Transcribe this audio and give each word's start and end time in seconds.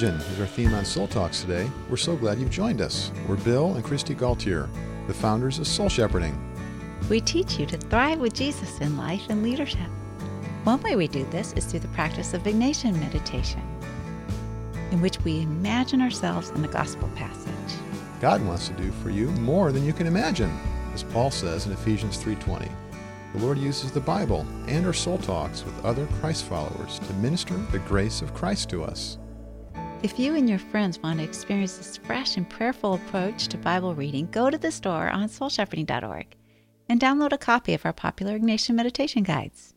Imagine 0.00 0.20
is 0.30 0.38
our 0.38 0.46
theme 0.46 0.74
on 0.74 0.84
Soul 0.84 1.08
Talks 1.08 1.40
today. 1.40 1.68
We're 1.90 1.96
so 1.96 2.14
glad 2.14 2.38
you've 2.38 2.50
joined 2.50 2.80
us. 2.80 3.10
We're 3.26 3.34
Bill 3.34 3.74
and 3.74 3.84
Kristi 3.84 4.16
Gaultiere, 4.16 4.68
the 5.08 5.12
founders 5.12 5.58
of 5.58 5.66
Soul 5.66 5.88
Shepherding. 5.88 6.38
We 7.10 7.20
teach 7.20 7.58
you 7.58 7.66
to 7.66 7.76
thrive 7.76 8.20
with 8.20 8.32
Jesus 8.32 8.78
in 8.78 8.96
life 8.96 9.22
and 9.28 9.42
leadership. 9.42 9.88
One 10.62 10.80
way 10.82 10.94
we 10.94 11.08
do 11.08 11.24
this 11.30 11.52
is 11.54 11.64
through 11.64 11.80
the 11.80 11.88
practice 11.88 12.32
of 12.32 12.44
Ignatian 12.44 12.96
meditation, 13.00 13.60
in 14.92 15.00
which 15.00 15.18
we 15.24 15.40
imagine 15.40 16.00
ourselves 16.00 16.50
in 16.50 16.62
the 16.62 16.68
gospel 16.68 17.10
passage. 17.16 17.52
God 18.20 18.40
wants 18.46 18.68
to 18.68 18.74
do 18.74 18.92
for 19.02 19.10
you 19.10 19.32
more 19.32 19.72
than 19.72 19.84
you 19.84 19.92
can 19.92 20.06
imagine, 20.06 20.56
as 20.94 21.02
Paul 21.02 21.32
says 21.32 21.66
in 21.66 21.72
Ephesians 21.72 22.18
3:20. 22.18 22.70
The 23.32 23.40
Lord 23.40 23.58
uses 23.58 23.90
the 23.90 23.98
Bible 23.98 24.46
and 24.68 24.86
our 24.86 24.92
soul 24.92 25.18
talks 25.18 25.64
with 25.64 25.84
other 25.84 26.06
Christ 26.20 26.44
followers 26.44 27.00
to 27.00 27.12
minister 27.14 27.56
the 27.72 27.80
grace 27.80 28.22
of 28.22 28.32
Christ 28.32 28.70
to 28.70 28.84
us. 28.84 29.18
If 30.00 30.16
you 30.16 30.36
and 30.36 30.48
your 30.48 30.60
friends 30.60 31.00
want 31.00 31.18
to 31.18 31.24
experience 31.24 31.76
this 31.76 31.96
fresh 31.96 32.36
and 32.36 32.48
prayerful 32.48 32.94
approach 32.94 33.48
to 33.48 33.58
Bible 33.58 33.96
reading, 33.96 34.28
go 34.30 34.48
to 34.48 34.56
the 34.56 34.70
store 34.70 35.08
on 35.08 35.28
soulshepherding.org 35.28 36.36
and 36.88 37.00
download 37.00 37.32
a 37.32 37.38
copy 37.38 37.74
of 37.74 37.84
our 37.84 37.92
popular 37.92 38.38
Ignatian 38.38 38.76
meditation 38.76 39.24
guides. 39.24 39.74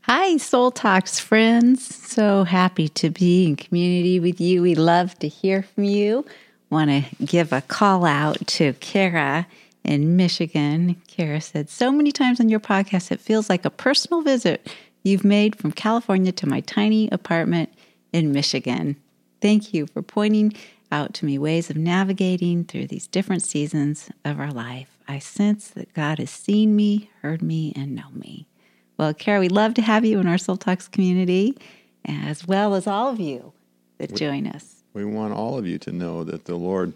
Hi, 0.00 0.38
Soul 0.38 0.72
Talks 0.72 1.20
friends. 1.20 1.86
So 1.86 2.42
happy 2.42 2.88
to 2.88 3.10
be 3.10 3.46
in 3.46 3.54
community 3.54 4.18
with 4.18 4.40
you. 4.40 4.60
We 4.60 4.74
love 4.74 5.16
to 5.20 5.28
hear 5.28 5.62
from 5.62 5.84
you. 5.84 6.26
Want 6.68 6.90
to 6.90 7.24
give 7.24 7.52
a 7.52 7.60
call 7.60 8.04
out 8.04 8.44
to 8.48 8.72
Kara 8.74 9.46
in 9.84 10.16
Michigan. 10.16 11.00
Kara 11.06 11.40
said, 11.40 11.70
So 11.70 11.92
many 11.92 12.10
times 12.10 12.40
on 12.40 12.48
your 12.48 12.58
podcast, 12.58 13.12
it 13.12 13.20
feels 13.20 13.48
like 13.48 13.64
a 13.64 13.70
personal 13.70 14.20
visit 14.20 14.68
you've 15.04 15.24
made 15.24 15.54
from 15.54 15.70
California 15.70 16.32
to 16.32 16.48
my 16.48 16.58
tiny 16.58 17.08
apartment 17.12 17.72
in 18.12 18.32
Michigan. 18.32 18.96
Thank 19.40 19.74
you 19.74 19.86
for 19.86 20.02
pointing 20.02 20.54
out 20.90 21.14
to 21.14 21.24
me 21.24 21.38
ways 21.38 21.70
of 21.70 21.76
navigating 21.76 22.64
through 22.64 22.86
these 22.86 23.06
different 23.06 23.42
seasons 23.42 24.10
of 24.24 24.38
our 24.38 24.52
life. 24.52 24.98
I 25.08 25.18
sense 25.18 25.68
that 25.68 25.92
God 25.94 26.18
has 26.18 26.30
seen 26.30 26.76
me, 26.76 27.10
heard 27.22 27.42
me, 27.42 27.72
and 27.74 27.94
know 27.94 28.10
me. 28.12 28.46
Well, 28.98 29.14
Kara, 29.14 29.40
we'd 29.40 29.52
love 29.52 29.74
to 29.74 29.82
have 29.82 30.04
you 30.04 30.20
in 30.20 30.28
our 30.28 30.38
Soul 30.38 30.56
Talks 30.56 30.86
community, 30.86 31.56
as 32.04 32.46
well 32.46 32.74
as 32.74 32.86
all 32.86 33.08
of 33.08 33.18
you 33.18 33.52
that 33.98 34.14
join 34.14 34.46
us. 34.46 34.84
We 34.92 35.04
want 35.04 35.32
all 35.32 35.58
of 35.58 35.66
you 35.66 35.78
to 35.78 35.92
know 35.92 36.22
that 36.24 36.44
the 36.44 36.56
Lord 36.56 36.92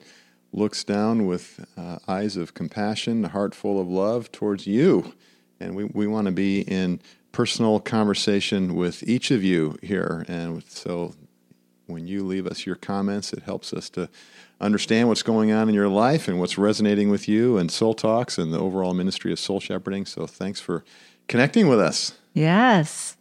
looks 0.52 0.84
down 0.84 1.26
with 1.26 1.64
uh, 1.76 1.98
eyes 2.06 2.36
of 2.36 2.54
compassion, 2.54 3.24
a 3.24 3.28
heart 3.28 3.54
full 3.54 3.80
of 3.80 3.88
love 3.88 4.30
towards 4.30 4.66
you. 4.66 5.14
And 5.58 5.74
we, 5.74 5.84
we 5.84 6.06
want 6.06 6.26
to 6.26 6.32
be 6.32 6.60
in 6.60 7.00
personal 7.36 7.78
conversation 7.78 8.74
with 8.74 9.02
each 9.02 9.30
of 9.30 9.44
you 9.44 9.76
here. 9.82 10.24
And 10.26 10.64
so 10.70 11.12
when 11.86 12.06
you 12.06 12.24
leave 12.24 12.46
us 12.46 12.64
your 12.64 12.76
comments, 12.76 13.30
it 13.34 13.42
helps 13.42 13.74
us 13.74 13.90
to 13.90 14.08
understand 14.58 15.08
what's 15.08 15.22
going 15.22 15.52
on 15.52 15.68
in 15.68 15.74
your 15.74 15.90
life 15.90 16.28
and 16.28 16.40
what's 16.40 16.56
resonating 16.56 17.10
with 17.10 17.28
you 17.28 17.58
and 17.58 17.70
Soul 17.70 17.92
Talks 17.92 18.38
and 18.38 18.54
the 18.54 18.58
overall 18.58 18.94
ministry 18.94 19.32
of 19.32 19.38
soul 19.38 19.60
shepherding. 19.60 20.06
So 20.06 20.26
thanks 20.26 20.60
for 20.60 20.82
connecting 21.28 21.68
with 21.68 21.78
us. 21.78 22.16
Yes. 22.32 23.18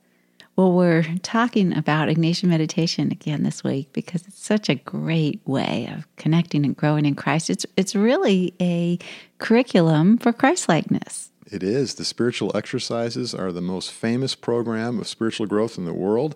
Well, 0.55 0.71
we're 0.71 1.03
talking 1.21 1.75
about 1.75 2.07
Ignatian 2.07 2.45
meditation 2.45 3.11
again 3.11 3.43
this 3.43 3.65
week 3.65 3.91
because 3.91 4.25
it's 4.25 4.41
such 4.41 4.69
a 4.69 4.75
great 4.75 5.41
way 5.45 5.93
of 5.93 6.07
connecting 6.15 6.63
and 6.63 6.73
growing 6.77 7.05
in 7.05 7.15
Christ. 7.15 7.49
It's 7.49 7.65
it's 7.75 7.93
really 7.93 8.53
a 8.61 8.97
curriculum 9.39 10.17
for 10.17 10.31
Christlikeness. 10.31 11.33
It 11.51 11.63
is. 11.63 11.95
The 11.95 12.05
spiritual 12.05 12.51
exercises 12.55 13.35
are 13.35 13.51
the 13.51 13.61
most 13.61 13.91
famous 13.91 14.35
program 14.35 14.99
of 14.99 15.07
spiritual 15.07 15.45
growth 15.45 15.77
in 15.77 15.85
the 15.85 15.93
world 15.93 16.35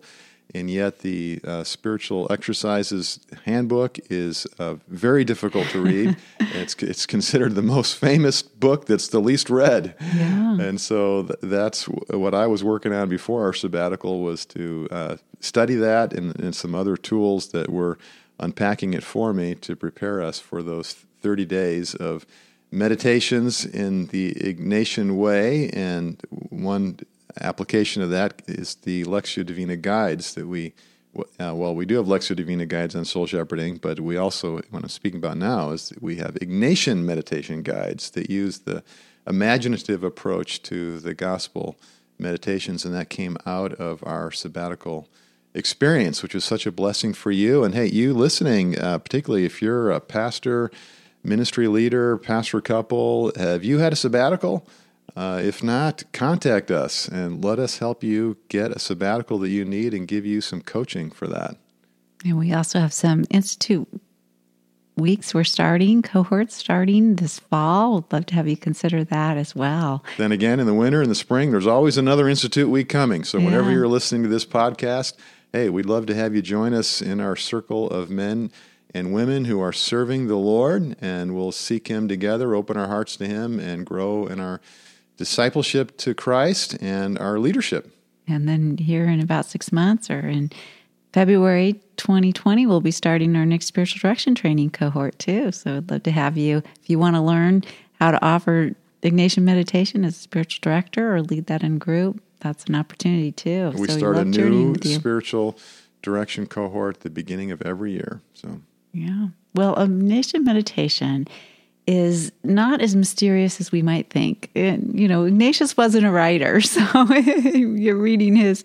and 0.54 0.70
yet 0.70 1.00
the 1.00 1.40
uh, 1.44 1.64
spiritual 1.64 2.28
exercises 2.32 3.20
handbook 3.46 4.00
is 4.10 4.48
uh, 4.58 4.76
very 4.88 5.24
difficult 5.24 5.68
to 5.68 5.82
read. 5.82 6.18
it's 6.40 6.76
it's 6.76 7.06
considered 7.06 7.56
the 7.56 7.62
most 7.62 7.98
famous 7.98 8.42
book 8.42 8.86
that's 8.86 9.10
the 9.10 9.20
least 9.20 9.50
read, 9.50 9.96
yeah. 10.16 10.60
and 10.60 10.82
so 10.82 11.24
th- 11.24 11.40
that's 11.44 11.86
w- 11.86 12.20
what 12.20 12.34
I 12.34 12.48
was 12.48 12.64
working 12.64 12.94
on 12.94 13.10
before 13.10 13.44
our 13.44 13.54
sabbatical 13.54 14.22
was 14.22 14.46
to 14.48 14.88
uh, 14.92 15.18
study 15.40 15.76
that 15.76 16.14
and, 16.14 16.38
and 16.40 16.56
some 16.56 16.74
other 16.74 16.98
tools 16.98 17.50
that 17.50 17.70
were 17.70 17.98
unpacking 18.40 18.94
it 18.94 19.04
for 19.04 19.34
me 19.34 19.54
to 19.54 19.76
prepare 19.76 20.22
us 20.22 20.40
for 20.40 20.64
those 20.64 20.94
30 21.22 21.46
days 21.46 21.94
of 21.94 22.26
meditations 22.72 23.66
in 23.66 24.08
the 24.08 24.34
Ignatian 24.34 25.18
way 25.18 25.70
and 25.70 26.22
one 26.30 27.00
application 27.42 28.02
of 28.02 28.10
that 28.10 28.42
is 28.48 28.76
the 28.76 29.04
Lectio 29.06 29.46
Divina 29.46 29.78
guides 29.78 30.34
that 30.36 30.48
we, 30.48 30.74
uh, 31.16 31.54
well, 31.56 31.74
we 31.74 31.86
do 31.86 31.96
have 31.96 32.06
Lectio 32.06 32.36
Divina 32.36 32.66
guides 32.66 32.96
on 32.96 33.06
soul 33.06 33.26
shepherding, 33.26 33.78
but 33.78 34.00
we 34.00 34.18
also, 34.18 34.62
what 34.70 34.84
I'm 34.84 34.90
speaking 34.90 35.20
about 35.20 35.38
now, 35.38 35.72
is 35.72 35.94
we 36.00 36.18
have 36.18 36.36
Ignatian 36.36 37.04
meditation 37.04 37.62
guides 37.64 38.12
that 38.12 38.30
use 38.30 38.60
the 38.60 38.84
imaginative 39.28 40.04
approach 40.04 40.62
to 40.64 41.00
the 41.00 41.14
gospel 41.14 41.78
meditations, 42.18 42.86
and 42.86 42.94
that 42.94 43.10
came 43.10 43.38
out 43.46 43.74
of 43.74 44.04
our 44.04 44.32
sabbatical 44.32 45.08
experience, 45.54 46.22
which 46.22 46.34
was 46.34 46.46
such 46.46 46.66
a 46.66 46.72
blessing 46.72 47.14
for 47.14 47.32
you. 47.32 47.64
And 47.64 47.74
hey, 47.74 47.88
you 47.88 48.14
listening, 48.14 48.78
uh, 48.78 49.00
particularly 49.00 49.46
if 49.46 49.62
you're 49.62 49.92
a 49.92 50.00
pastor, 50.00 50.72
ministry 51.24 51.68
leader, 51.68 52.18
pastor 52.18 52.62
couple, 52.62 53.32
have 53.36 53.64
you 53.64 53.80
had 53.80 53.94
a 53.94 53.96
sabbatical? 53.96 54.68
Uh, 55.16 55.42
if 55.44 55.64
not, 55.64 56.04
contact 56.14 56.72
us 56.72 57.08
and 57.08 57.44
let 57.44 57.60
us 57.60 57.80
help 57.80 58.04
you 58.04 58.38
get 58.48 58.72
a 58.72 58.80
sabbatical 58.80 59.40
that 59.40 59.50
you 59.50 59.66
need 59.66 59.94
and 59.94 60.08
give 60.08 60.26
you 60.26 60.40
some 60.40 60.62
coaching 60.62 61.10
for 61.10 61.28
that. 61.28 61.58
And 62.24 62.38
we 62.38 62.54
also 62.54 62.80
have 62.80 62.94
some 62.94 63.26
Institute 63.30 63.88
weeks 64.96 65.34
we're 65.34 65.46
starting, 65.46 66.02
cohorts 66.02 66.56
starting 66.56 67.16
this 67.16 67.40
fall. 67.40 67.96
We'd 67.96 68.14
love 68.14 68.26
to 68.28 68.36
have 68.36 68.48
you 68.48 68.58
consider 68.58 69.04
that 69.06 69.38
as 69.38 69.56
well. 69.56 70.04
Then 70.18 70.32
again, 70.32 70.60
in 70.60 70.68
the 70.68 70.74
winter 70.74 71.02
and 71.02 71.10
the 71.10 71.16
spring, 71.16 71.52
there's 71.52 71.68
always 71.68 71.98
another 71.98 72.28
Institute 72.28 72.70
week 72.70 72.90
coming. 72.90 73.24
So 73.24 73.40
whenever 73.40 73.72
you're 73.72 73.88
listening 73.88 74.24
to 74.24 74.30
this 74.30 74.46
podcast, 74.46 75.16
hey, 75.54 75.70
we'd 75.70 75.86
love 75.86 76.06
to 76.08 76.16
have 76.16 76.36
you 76.36 76.42
join 76.42 76.74
us 76.74 77.02
in 77.02 77.20
our 77.20 77.36
circle 77.36 77.90
of 77.90 78.10
men 78.10 78.52
and 78.94 79.14
women 79.14 79.46
who 79.46 79.60
are 79.62 79.74
serving 79.74 80.28
the 80.28 80.36
Lord, 80.36 80.96
and 81.00 81.36
we'll 81.36 81.52
seek 81.52 81.88
Him 81.88 82.08
together, 82.08 82.56
open 82.56 82.78
our 82.78 82.88
hearts 82.88 83.16
to 83.18 83.28
Him, 83.28 83.60
and 83.60 83.86
grow 83.86 84.26
in 84.26 84.40
our 84.40 84.62
discipleship 85.18 85.98
to 85.98 86.14
Christ 86.14 86.78
and 86.82 87.18
our 87.20 87.40
leadership. 87.40 87.94
And 88.28 88.48
then 88.48 88.78
here 88.78 89.06
in 89.06 89.20
about 89.20 89.46
six 89.46 89.72
months 89.72 90.10
or 90.10 90.20
in 90.20 90.52
February 91.14 91.74
2020, 91.98 92.66
we'll 92.68 92.82
be 92.82 92.92
starting 92.92 93.36
our 93.36 93.46
next 93.46 93.66
spiritual 93.66 94.00
direction 94.00 94.36
training 94.36 94.70
cohort 94.70 95.18
too. 95.20 95.52
So 95.52 95.78
I'd 95.78 95.90
love 95.90 96.04
to 96.04 96.12
have 96.12 96.38
you 96.38 96.58
if 96.82 96.90
you 96.90 97.00
want 97.00 97.16
to 97.16 97.22
learn 97.22 97.64
how 98.00 98.12
to 98.12 98.24
offer 98.24 98.76
Ignatian 99.02 99.44
meditation 99.44 100.06
as 100.06 100.16
a 100.16 100.20
spiritual 100.20 100.60
director 100.62 101.16
or 101.16 101.22
lead 101.22 101.48
that 101.48 101.64
in 101.64 101.80
group. 101.80 102.22
That's 102.40 102.66
an 102.66 102.76
opportunity 102.76 103.32
too. 103.32 103.72
We 103.76 103.88
so 103.88 103.98
start 103.98 104.18
a 104.18 104.26
new 104.26 104.76
spiritual 104.82 105.58
direction 106.02 106.46
cohort 106.46 106.98
at 106.98 107.02
the 107.02 107.10
beginning 107.10 107.52
of 107.52 107.62
every 107.64 107.92
year. 107.92 108.22
So 108.34 108.62
yeah, 108.94 109.28
well, 109.54 109.76
Ignatian 109.76 110.44
meditation 110.44 111.28
is 111.88 112.32
not 112.44 112.82
as 112.82 112.96
mysterious 112.96 113.60
as 113.60 113.72
we 113.72 113.82
might 113.82 114.12
think. 114.12 114.52
And, 114.56 114.92
you 114.94 115.08
know, 115.08 115.24
Ignatius 115.24 115.76
wasn't 115.76 116.06
a 116.06 116.12
writer, 116.12 116.62
so 116.62 116.82
you're 117.16 117.98
reading 117.98 118.36
his 118.36 118.64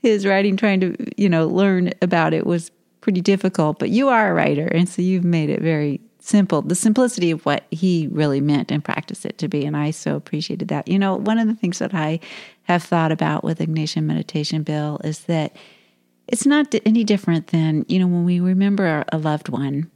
his 0.00 0.26
writing, 0.26 0.56
trying 0.56 0.80
to 0.80 0.94
you 1.16 1.28
know 1.28 1.46
learn 1.46 1.92
about 2.02 2.34
it 2.34 2.46
was 2.46 2.70
pretty 3.00 3.20
difficult. 3.20 3.78
But 3.78 3.90
you 3.90 4.08
are 4.08 4.30
a 4.30 4.34
writer, 4.34 4.66
and 4.66 4.88
so 4.88 5.00
you've 5.00 5.24
made 5.24 5.48
it 5.48 5.62
very 5.62 6.00
simple. 6.18 6.60
The 6.60 6.74
simplicity 6.74 7.30
of 7.30 7.46
what 7.46 7.64
he 7.70 8.08
really 8.10 8.42
meant 8.42 8.70
and 8.70 8.84
practiced 8.84 9.24
it 9.24 9.38
to 9.38 9.48
be, 9.48 9.64
and 9.64 9.76
I 9.76 9.90
so 9.90 10.14
appreciated 10.14 10.68
that. 10.68 10.86
You 10.86 10.98
know, 10.98 11.16
one 11.16 11.38
of 11.38 11.46
the 11.46 11.54
things 11.54 11.78
that 11.78 11.94
I 11.94 12.20
have 12.64 12.82
thought 12.82 13.10
about 13.10 13.42
with 13.42 13.60
Ignatian 13.60 14.04
meditation, 14.04 14.62
Bill, 14.62 15.00
is 15.02 15.20
that 15.20 15.56
it's 16.28 16.46
not 16.46 16.74
any 16.84 17.04
different 17.04 17.48
than 17.48 17.84
you 17.88 17.98
know 17.98 18.06
when 18.06 18.24
we 18.24 18.40
remember 18.40 19.04
a 19.12 19.18
loved 19.18 19.48
one 19.48 19.90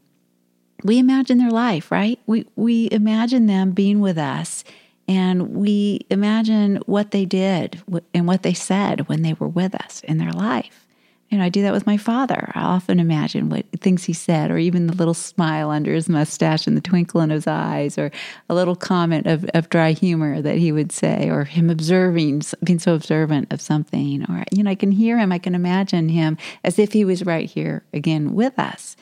we 0.84 0.98
imagine 0.98 1.38
their 1.38 1.50
life, 1.50 1.90
right? 1.90 2.18
We 2.26 2.46
we 2.56 2.88
imagine 2.90 3.46
them 3.46 3.72
being 3.72 4.00
with 4.00 4.18
us 4.18 4.64
and 5.08 5.48
we 5.54 6.06
imagine 6.10 6.76
what 6.86 7.10
they 7.10 7.24
did 7.24 7.82
and 8.14 8.26
what 8.26 8.42
they 8.42 8.54
said 8.54 9.08
when 9.08 9.22
they 9.22 9.34
were 9.34 9.48
with 9.48 9.74
us 9.74 10.02
in 10.04 10.18
their 10.18 10.32
life. 10.32 10.86
You 11.30 11.38
know, 11.38 11.44
I 11.44 11.48
do 11.48 11.62
that 11.62 11.72
with 11.72 11.86
my 11.86 11.96
father. 11.96 12.50
I 12.56 12.62
often 12.62 12.98
imagine 12.98 13.50
what 13.50 13.64
things 13.80 14.02
he 14.02 14.12
said, 14.12 14.50
or 14.50 14.58
even 14.58 14.88
the 14.88 14.96
little 14.96 15.14
smile 15.14 15.70
under 15.70 15.94
his 15.94 16.08
mustache 16.08 16.66
and 16.66 16.76
the 16.76 16.80
twinkle 16.80 17.20
in 17.20 17.30
his 17.30 17.46
eyes, 17.46 17.96
or 17.96 18.10
a 18.48 18.54
little 18.54 18.74
comment 18.74 19.28
of, 19.28 19.44
of 19.54 19.68
dry 19.68 19.92
humor 19.92 20.42
that 20.42 20.56
he 20.56 20.72
would 20.72 20.90
say, 20.90 21.30
or 21.30 21.44
him 21.44 21.70
observing, 21.70 22.42
being 22.64 22.80
so 22.80 22.96
observant 22.96 23.52
of 23.52 23.60
something. 23.60 24.24
Or, 24.24 24.44
you 24.50 24.64
know, 24.64 24.70
I 24.70 24.74
can 24.74 24.90
hear 24.90 25.18
him, 25.18 25.30
I 25.30 25.38
can 25.38 25.54
imagine 25.54 26.08
him 26.08 26.36
as 26.64 26.80
if 26.80 26.92
he 26.92 27.04
was 27.04 27.24
right 27.24 27.48
here 27.48 27.84
again 27.92 28.34
with 28.34 28.58
us. 28.58 28.96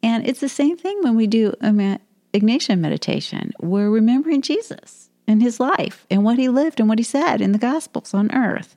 And 0.00 0.24
it's 0.28 0.40
the 0.40 0.48
same 0.48 0.76
thing 0.76 1.02
when 1.02 1.16
we 1.16 1.26
do 1.26 1.54
Ignatian 1.60 2.78
meditation. 2.78 3.52
We're 3.60 3.90
remembering 3.90 4.42
Jesus 4.42 5.10
and 5.26 5.42
his 5.42 5.58
life 5.58 6.06
and 6.08 6.22
what 6.22 6.38
he 6.38 6.48
lived 6.48 6.78
and 6.78 6.88
what 6.88 6.98
he 6.98 7.04
said 7.04 7.40
in 7.40 7.50
the 7.50 7.58
Gospels 7.58 8.14
on 8.14 8.32
earth. 8.32 8.76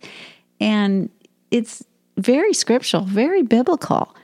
And 0.60 1.12
it's 1.52 1.84
very 2.18 2.54
scriptural, 2.54 3.04
very 3.04 3.44
biblical. 3.44 4.16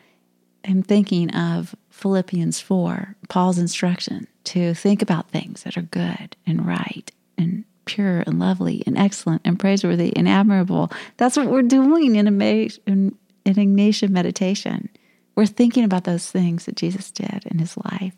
I'm 0.65 0.83
thinking 0.83 1.33
of 1.35 1.75
Philippians 1.89 2.59
4, 2.59 3.15
Paul's 3.29 3.59
instruction 3.59 4.27
to 4.45 4.73
think 4.73 5.01
about 5.01 5.29
things 5.29 5.63
that 5.63 5.77
are 5.77 5.83
good 5.83 6.35
and 6.45 6.65
right 6.65 7.11
and 7.37 7.65
pure 7.85 8.23
and 8.25 8.39
lovely 8.39 8.83
and 8.85 8.97
excellent 8.97 9.41
and 9.45 9.59
praiseworthy 9.59 10.15
and 10.15 10.27
admirable. 10.27 10.91
That's 11.17 11.37
what 11.37 11.47
we're 11.47 11.61
doing 11.61 12.15
in, 12.15 12.27
a, 12.27 12.69
in, 12.87 13.15
in 13.45 13.53
Ignatian 13.53 14.09
meditation. 14.09 14.89
We're 15.35 15.45
thinking 15.45 15.83
about 15.83 16.03
those 16.03 16.29
things 16.29 16.65
that 16.65 16.75
Jesus 16.75 17.11
did 17.11 17.45
in 17.45 17.59
his 17.59 17.75
life. 17.77 18.15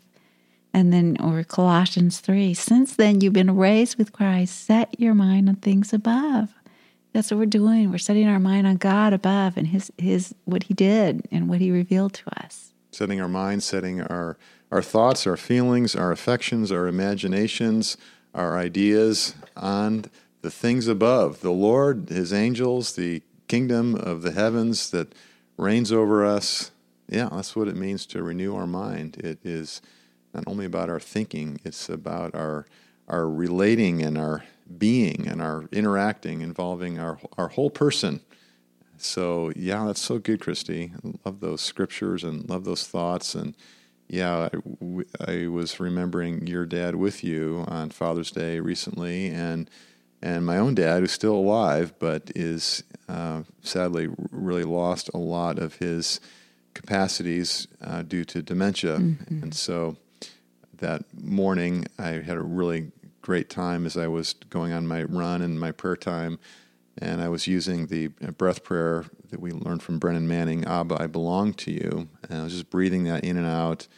And 0.72 0.92
then, 0.92 1.16
or 1.20 1.42
Colossians 1.42 2.20
3, 2.20 2.52
since 2.54 2.96
then 2.96 3.20
you've 3.20 3.32
been 3.32 3.56
raised 3.56 3.96
with 3.96 4.12
Christ, 4.12 4.66
set 4.66 5.00
your 5.00 5.14
mind 5.14 5.48
on 5.48 5.56
things 5.56 5.92
above. 5.92 6.52
That's 7.16 7.30
what 7.30 7.38
we're 7.38 7.46
doing. 7.46 7.90
We're 7.90 7.96
setting 7.96 8.28
our 8.28 8.38
mind 8.38 8.66
on 8.66 8.76
God 8.76 9.14
above 9.14 9.56
and 9.56 9.68
his, 9.68 9.90
his 9.96 10.34
what 10.44 10.64
he 10.64 10.74
did 10.74 11.26
and 11.30 11.48
what 11.48 11.62
he 11.62 11.70
revealed 11.70 12.12
to 12.12 12.44
us. 12.44 12.74
Setting 12.90 13.22
our 13.22 13.28
minds, 13.28 13.64
setting 13.64 14.02
our, 14.02 14.36
our 14.70 14.82
thoughts, 14.82 15.26
our 15.26 15.38
feelings, 15.38 15.96
our 15.96 16.12
affections, 16.12 16.70
our 16.70 16.86
imaginations, 16.86 17.96
our 18.34 18.58
ideas 18.58 19.34
on 19.56 20.04
the 20.42 20.50
things 20.50 20.88
above 20.88 21.40
the 21.40 21.52
Lord, 21.52 22.10
his 22.10 22.34
angels, 22.34 22.96
the 22.96 23.22
kingdom 23.48 23.94
of 23.94 24.20
the 24.20 24.32
heavens 24.32 24.90
that 24.90 25.14
reigns 25.56 25.90
over 25.90 26.22
us. 26.22 26.70
Yeah, 27.08 27.30
that's 27.32 27.56
what 27.56 27.68
it 27.68 27.76
means 27.76 28.04
to 28.08 28.22
renew 28.22 28.54
our 28.54 28.66
mind. 28.66 29.16
It 29.16 29.38
is 29.42 29.80
not 30.34 30.44
only 30.46 30.66
about 30.66 30.90
our 30.90 31.00
thinking, 31.00 31.62
it's 31.64 31.88
about 31.88 32.34
our 32.34 32.66
our 33.08 33.26
relating 33.26 34.02
and 34.02 34.18
our 34.18 34.44
being 34.78 35.26
and 35.26 35.40
our 35.40 35.64
interacting 35.72 36.40
involving 36.40 36.98
our 36.98 37.18
our 37.38 37.48
whole 37.48 37.70
person. 37.70 38.20
So 38.98 39.52
yeah, 39.54 39.84
that's 39.86 40.00
so 40.00 40.18
good, 40.18 40.40
Kristi. 40.40 40.92
love 41.24 41.40
those 41.40 41.60
scriptures 41.60 42.24
and 42.24 42.48
love 42.48 42.64
those 42.64 42.86
thoughts. 42.86 43.34
And 43.34 43.54
yeah, 44.08 44.48
I, 44.52 45.32
I 45.32 45.46
was 45.48 45.80
remembering 45.80 46.46
your 46.46 46.64
dad 46.64 46.96
with 46.96 47.22
you 47.24 47.64
on 47.68 47.90
Father's 47.90 48.30
Day 48.30 48.60
recently, 48.60 49.28
and 49.28 49.70
and 50.22 50.46
my 50.46 50.58
own 50.58 50.74
dad, 50.74 51.00
who's 51.00 51.12
still 51.12 51.34
alive, 51.34 51.94
but 51.98 52.30
is 52.34 52.82
uh, 53.08 53.42
sadly 53.62 54.08
really 54.30 54.64
lost 54.64 55.10
a 55.12 55.18
lot 55.18 55.58
of 55.58 55.74
his 55.76 56.20
capacities 56.74 57.68
uh, 57.82 58.02
due 58.02 58.24
to 58.24 58.42
dementia, 58.42 58.98
mm-hmm. 58.98 59.42
and 59.42 59.54
so 59.54 59.96
that 60.78 61.02
morning 61.18 61.86
I 61.98 62.08
had 62.10 62.36
a 62.36 62.42
really 62.42 62.92
great 63.26 63.50
time 63.50 63.86
as 63.86 63.96
I 63.96 64.06
was 64.06 64.34
going 64.50 64.72
on 64.72 64.86
my 64.86 65.02
run 65.02 65.42
and 65.42 65.58
my 65.58 65.72
prayer 65.72 65.96
time. 65.96 66.38
And 66.96 67.20
I 67.20 67.28
was 67.28 67.48
using 67.48 67.88
the 67.88 68.06
breath 68.38 68.62
prayer 68.62 69.04
that 69.30 69.40
we 69.40 69.50
learned 69.50 69.82
from 69.82 69.98
Brennan 69.98 70.28
Manning, 70.28 70.64
Abba, 70.64 71.02
I 71.02 71.08
belong 71.08 71.52
to 71.54 71.72
you. 71.72 72.08
And 72.30 72.40
I 72.40 72.44
was 72.44 72.52
just 72.52 72.70
breathing 72.70 73.02
that 73.04 73.24
in 73.24 73.36
and 73.36 73.44
out 73.44 73.88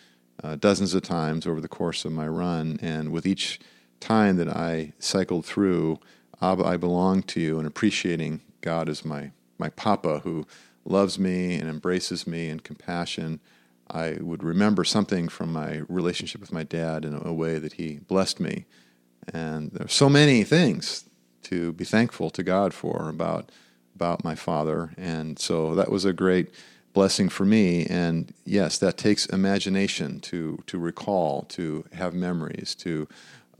uh, 0.42 0.56
dozens 0.56 0.94
of 0.94 1.02
times 1.02 1.46
over 1.46 1.60
the 1.60 1.68
course 1.68 2.06
of 2.06 2.12
my 2.12 2.26
run. 2.26 2.78
And 2.80 3.12
with 3.12 3.26
each 3.26 3.60
time 4.00 4.38
that 4.38 4.48
I 4.48 4.94
cycled 4.98 5.44
through, 5.44 6.00
Abba, 6.40 6.64
I 6.64 6.78
belong 6.78 7.22
to 7.24 7.40
you, 7.40 7.58
and 7.58 7.66
appreciating 7.68 8.40
God 8.62 8.88
as 8.88 9.04
my, 9.04 9.32
my 9.58 9.68
papa 9.68 10.20
who 10.20 10.46
loves 10.86 11.18
me 11.18 11.56
and 11.56 11.68
embraces 11.68 12.26
me 12.26 12.48
in 12.48 12.60
compassion, 12.60 13.40
I 13.90 14.16
would 14.22 14.42
remember 14.42 14.84
something 14.84 15.28
from 15.28 15.52
my 15.52 15.82
relationship 15.86 16.40
with 16.40 16.50
my 16.50 16.62
dad 16.62 17.04
in 17.04 17.12
a 17.14 17.34
way 17.34 17.58
that 17.58 17.74
he 17.74 17.98
blessed 17.98 18.40
me 18.40 18.64
and 19.34 19.70
there's 19.72 19.92
so 19.92 20.08
many 20.08 20.44
things 20.44 21.04
to 21.44 21.72
be 21.72 21.84
thankful 21.84 22.30
to 22.30 22.42
God 22.42 22.74
for 22.74 23.08
about 23.08 23.50
about 23.94 24.22
my 24.22 24.36
father. 24.36 24.92
And 24.96 25.38
so 25.38 25.74
that 25.74 25.90
was 25.90 26.04
a 26.04 26.12
great 26.12 26.50
blessing 26.92 27.28
for 27.28 27.44
me. 27.44 27.84
And 27.86 28.32
yes, 28.44 28.78
that 28.78 28.96
takes 28.96 29.26
imagination 29.26 30.20
to 30.20 30.62
to 30.66 30.78
recall, 30.78 31.42
to 31.50 31.84
have 31.92 32.14
memories, 32.14 32.74
to 32.76 33.08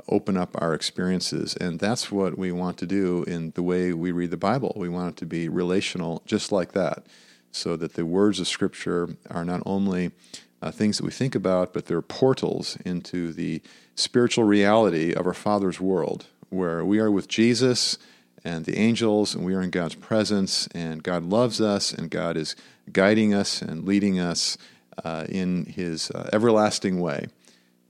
open 0.09 0.37
up 0.37 0.51
our 0.55 0.75
experiences. 0.75 1.57
And 1.57 1.81
that's 1.81 2.11
what 2.11 2.39
we 2.39 2.53
want 2.53 2.79
to 2.79 2.87
do 2.87 3.25
in 3.25 3.51
the 3.53 3.63
way 3.63 3.93
we 3.93 4.13
read 4.13 4.31
the 4.31 4.37
Bible. 4.37 4.73
We 4.77 4.89
want 4.89 5.11
it 5.11 5.17
to 5.19 5.27
be 5.27 5.49
relational 5.49 6.23
just 6.25 6.53
like 6.53 6.73
that. 6.73 7.07
So 7.51 7.77
that 7.77 7.95
the 7.95 8.07
words 8.07 8.39
of 8.41 8.47
Scripture 8.47 9.17
are 9.31 9.45
not 9.45 9.63
only 9.67 10.13
uh, 10.61 10.71
things 10.71 10.99
that 10.99 11.05
we 11.05 11.11
think 11.11 11.35
about, 11.35 11.73
but 11.73 11.87
they're 11.87 12.03
portals 12.03 12.77
into 12.85 13.33
the 13.33 13.63
spiritual 13.99 14.45
reality 14.45 15.13
of 15.13 15.27
our 15.27 15.35
Father's 15.35 15.81
world, 15.81 16.27
where 16.51 16.85
we 16.85 16.99
are 17.01 17.11
with 17.11 17.29
Jesus 17.29 17.99
and 18.45 18.65
the 18.65 18.79
angels, 18.79 19.35
and 19.35 19.45
we 19.45 19.55
are 19.55 19.61
in 19.61 19.71
God's 19.71 19.97
presence, 19.97 20.69
and 20.69 21.03
God 21.03 21.25
loves 21.25 21.61
us, 21.61 21.93
and 21.93 22.09
God 22.09 22.37
is 22.37 22.55
guiding 22.93 23.35
us 23.35 23.61
and 23.61 23.85
leading 23.85 24.21
us 24.21 24.57
uh, 25.05 25.27
in 25.29 25.67
His 25.67 26.11
uh, 26.13 26.31
everlasting 26.33 27.01
way. 27.01 27.27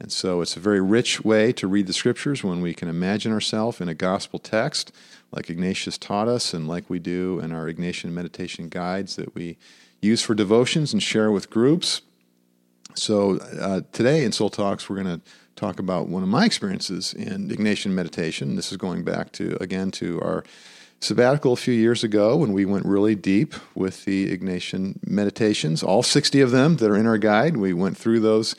And 0.00 0.10
so 0.10 0.40
it's 0.40 0.56
a 0.56 0.60
very 0.60 0.81
rich 0.81 1.25
way 1.25 1.52
to 1.52 1.66
read 1.66 1.87
the 1.87 1.93
scriptures 1.93 2.43
when 2.43 2.62
we 2.62 2.72
can 2.72 2.88
imagine 2.88 3.32
ourselves 3.32 3.81
in 3.81 3.88
a 3.88 3.94
gospel 3.94 4.38
text, 4.38 4.93
like 5.31 5.50
Ignatius 5.50 5.99
taught 5.99 6.28
us, 6.28 6.54
and 6.54 6.66
like 6.66 6.88
we 6.88 6.99
do 6.99 7.40
in 7.40 7.52
our 7.52 7.66
Ignatian 7.66 8.12
meditation 8.12 8.69
guides 8.69 9.16
that 9.16 9.34
we 9.34 9.58
use 10.00 10.22
for 10.22 10.34
devotions 10.34 10.93
and 10.93 11.02
share 11.02 11.31
with 11.31 11.50
groups. 11.50 12.00
So 12.99 13.39
uh, 13.39 13.83
today 13.93 14.25
in 14.25 14.33
Soul 14.33 14.50
Talks, 14.50 14.91
we're 14.91 15.03
going 15.03 15.21
to 15.21 15.27
talk 15.56 15.79
about 15.79 16.09
one 16.09 16.23
of 16.23 16.29
my 16.29 16.45
experiences 16.45 17.15
in 17.15 17.49
Ignatian 17.49 17.93
meditation. 17.93 18.56
This 18.56 18.73
is 18.73 18.77
going 18.77 19.05
back 19.05 19.33
to, 19.33 19.56
again, 19.61 19.91
to 19.93 20.21
our 20.21 20.45
sabbatical 21.00 21.53
a 21.53 21.56
few 21.56 21.75
years 21.75 22.03
ago 22.03 22.37
when 22.37 22.53
we 22.53 22.65
went 22.65 22.85
really 22.85 23.15
deep 23.15 23.55
with 23.75 24.05
the 24.05 24.37
Ignatian 24.37 24.99
meditations, 25.06 25.83
all 25.83 26.03
60 26.03 26.41
of 26.41 26.50
them 26.50 26.77
that 26.77 26.91
are 26.91 26.97
in 26.97 27.06
our 27.06 27.19
guide. 27.19 27.56
We 27.56 27.73
went 27.73 27.97
through 27.97 28.21
those 28.21 28.56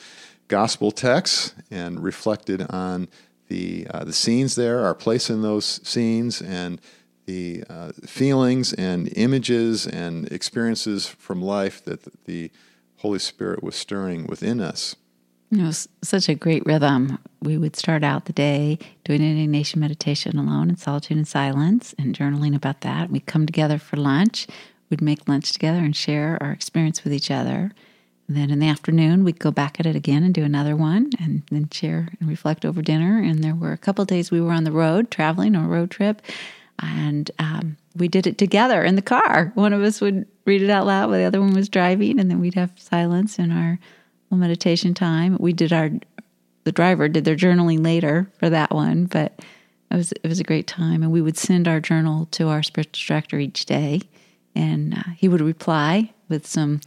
gospel 0.48 0.90
texts 0.90 1.54
and 1.70 2.02
reflected 2.02 2.66
on 2.70 3.08
the, 3.48 3.86
uh, 3.90 4.04
the 4.04 4.12
scenes 4.12 4.54
there, 4.54 4.80
our 4.80 4.94
place 4.94 5.28
in 5.28 5.42
those 5.42 5.86
scenes, 5.86 6.40
and 6.40 6.80
the 7.26 7.62
uh, 7.68 7.92
feelings 8.06 8.72
and 8.72 9.12
images 9.16 9.86
and 9.86 10.30
experiences 10.32 11.06
from 11.06 11.42
life 11.42 11.84
that 11.84 12.00
the 12.24 12.50
Holy 13.00 13.18
Spirit 13.18 13.62
was 13.62 13.76
stirring 13.76 14.26
within 14.26 14.60
us. 14.60 14.94
It 15.50 15.58
was 15.58 15.88
such 16.02 16.28
a 16.28 16.34
great 16.34 16.64
rhythm. 16.66 17.18
We 17.40 17.56
would 17.56 17.74
start 17.74 18.04
out 18.04 18.26
the 18.26 18.32
day 18.32 18.78
doing 19.04 19.22
an 19.22 19.36
Ignatian 19.36 19.76
meditation 19.76 20.38
alone 20.38 20.68
in 20.68 20.76
solitude 20.76 21.16
and 21.16 21.26
silence 21.26 21.94
and 21.98 22.14
journaling 22.14 22.54
about 22.54 22.82
that. 22.82 23.10
We'd 23.10 23.26
come 23.26 23.46
together 23.46 23.78
for 23.78 23.96
lunch. 23.96 24.46
We'd 24.90 25.00
make 25.00 25.28
lunch 25.28 25.50
together 25.52 25.78
and 25.78 25.96
share 25.96 26.38
our 26.42 26.52
experience 26.52 27.02
with 27.02 27.12
each 27.12 27.30
other. 27.30 27.72
And 28.28 28.36
then 28.36 28.50
in 28.50 28.58
the 28.58 28.68
afternoon, 28.68 29.24
we'd 29.24 29.40
go 29.40 29.50
back 29.50 29.80
at 29.80 29.86
it 29.86 29.96
again 29.96 30.22
and 30.22 30.34
do 30.34 30.44
another 30.44 30.76
one 30.76 31.10
and 31.18 31.42
then 31.50 31.68
share 31.70 32.10
and 32.20 32.28
reflect 32.28 32.64
over 32.64 32.82
dinner. 32.82 33.20
And 33.20 33.42
there 33.42 33.54
were 33.54 33.72
a 33.72 33.78
couple 33.78 34.04
days 34.04 34.30
we 34.30 34.42
were 34.42 34.52
on 34.52 34.64
the 34.64 34.72
road 34.72 35.10
traveling 35.10 35.56
on 35.56 35.64
a 35.64 35.68
road 35.68 35.90
trip. 35.90 36.22
And 36.82 37.30
um, 37.38 37.76
we 37.96 38.08
did 38.08 38.26
it 38.26 38.38
together 38.38 38.82
in 38.82 38.96
the 38.96 39.02
car. 39.02 39.52
One 39.54 39.72
of 39.72 39.82
us 39.82 40.00
would 40.00 40.26
read 40.46 40.62
it 40.62 40.70
out 40.70 40.86
loud 40.86 41.10
while 41.10 41.18
the 41.18 41.24
other 41.24 41.40
one 41.40 41.54
was 41.54 41.68
driving, 41.68 42.18
and 42.18 42.30
then 42.30 42.40
we'd 42.40 42.54
have 42.54 42.72
silence 42.76 43.38
in 43.38 43.50
our 43.50 43.78
meditation 44.30 44.94
time. 44.94 45.36
We 45.40 45.52
did 45.52 45.72
our 45.72 45.90
the 46.64 46.72
driver 46.72 47.08
did 47.08 47.24
their 47.24 47.36
journaling 47.36 47.82
later 47.82 48.30
for 48.38 48.50
that 48.50 48.70
one, 48.70 49.06
but 49.06 49.40
it 49.90 49.96
was 49.96 50.12
it 50.12 50.28
was 50.28 50.40
a 50.40 50.44
great 50.44 50.66
time. 50.66 51.02
And 51.02 51.10
we 51.10 51.22
would 51.22 51.36
send 51.36 51.66
our 51.66 51.80
journal 51.80 52.26
to 52.32 52.48
our 52.48 52.62
spiritual 52.62 53.06
director 53.06 53.38
each 53.38 53.66
day, 53.66 54.02
and 54.54 54.94
uh, 54.94 55.10
he 55.16 55.28
would 55.28 55.40
reply 55.40 56.12
with 56.28 56.46
some 56.46 56.80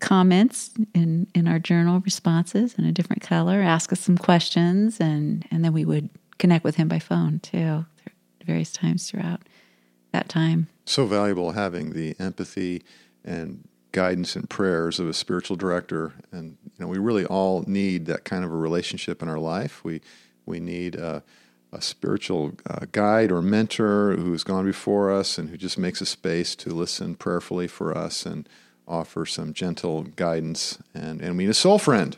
comments 0.00 0.70
in 0.94 1.26
in 1.34 1.48
our 1.48 1.58
journal 1.58 2.00
responses 2.00 2.74
in 2.74 2.84
a 2.84 2.92
different 2.92 3.22
color, 3.22 3.62
ask 3.62 3.92
us 3.92 4.00
some 4.00 4.18
questions, 4.18 5.00
and 5.00 5.46
and 5.50 5.64
then 5.64 5.72
we 5.72 5.84
would 5.84 6.10
connect 6.38 6.64
with 6.64 6.76
him 6.76 6.88
by 6.88 6.98
phone 6.98 7.38
too, 7.40 7.86
various 8.44 8.72
times 8.72 9.10
throughout 9.10 9.42
that 10.12 10.28
time. 10.28 10.68
So 10.84 11.06
valuable 11.06 11.52
having 11.52 11.92
the 11.92 12.14
empathy 12.18 12.82
and 13.24 13.66
guidance 13.92 14.34
and 14.34 14.50
prayers 14.50 14.98
of 14.98 15.08
a 15.08 15.14
spiritual 15.14 15.56
director, 15.56 16.12
and 16.32 16.56
you 16.64 16.80
know 16.80 16.88
we 16.88 16.98
really 16.98 17.24
all 17.24 17.64
need 17.66 18.06
that 18.06 18.24
kind 18.24 18.44
of 18.44 18.52
a 18.52 18.56
relationship 18.56 19.22
in 19.22 19.28
our 19.28 19.38
life. 19.38 19.82
We 19.84 20.00
we 20.46 20.60
need 20.60 20.96
a, 20.96 21.22
a 21.72 21.80
spiritual 21.80 22.52
uh, 22.68 22.86
guide 22.92 23.32
or 23.32 23.40
mentor 23.40 24.16
who's 24.16 24.44
gone 24.44 24.66
before 24.66 25.12
us 25.12 25.38
and 25.38 25.48
who 25.48 25.56
just 25.56 25.78
makes 25.78 26.00
a 26.00 26.06
space 26.06 26.54
to 26.56 26.70
listen 26.70 27.14
prayerfully 27.14 27.68
for 27.68 27.96
us 27.96 28.26
and 28.26 28.48
offer 28.86 29.24
some 29.24 29.54
gentle 29.54 30.02
guidance. 30.02 30.78
And 30.92 31.22
and 31.22 31.36
we 31.36 31.44
need 31.44 31.50
a 31.50 31.54
soul 31.54 31.78
friend, 31.78 32.16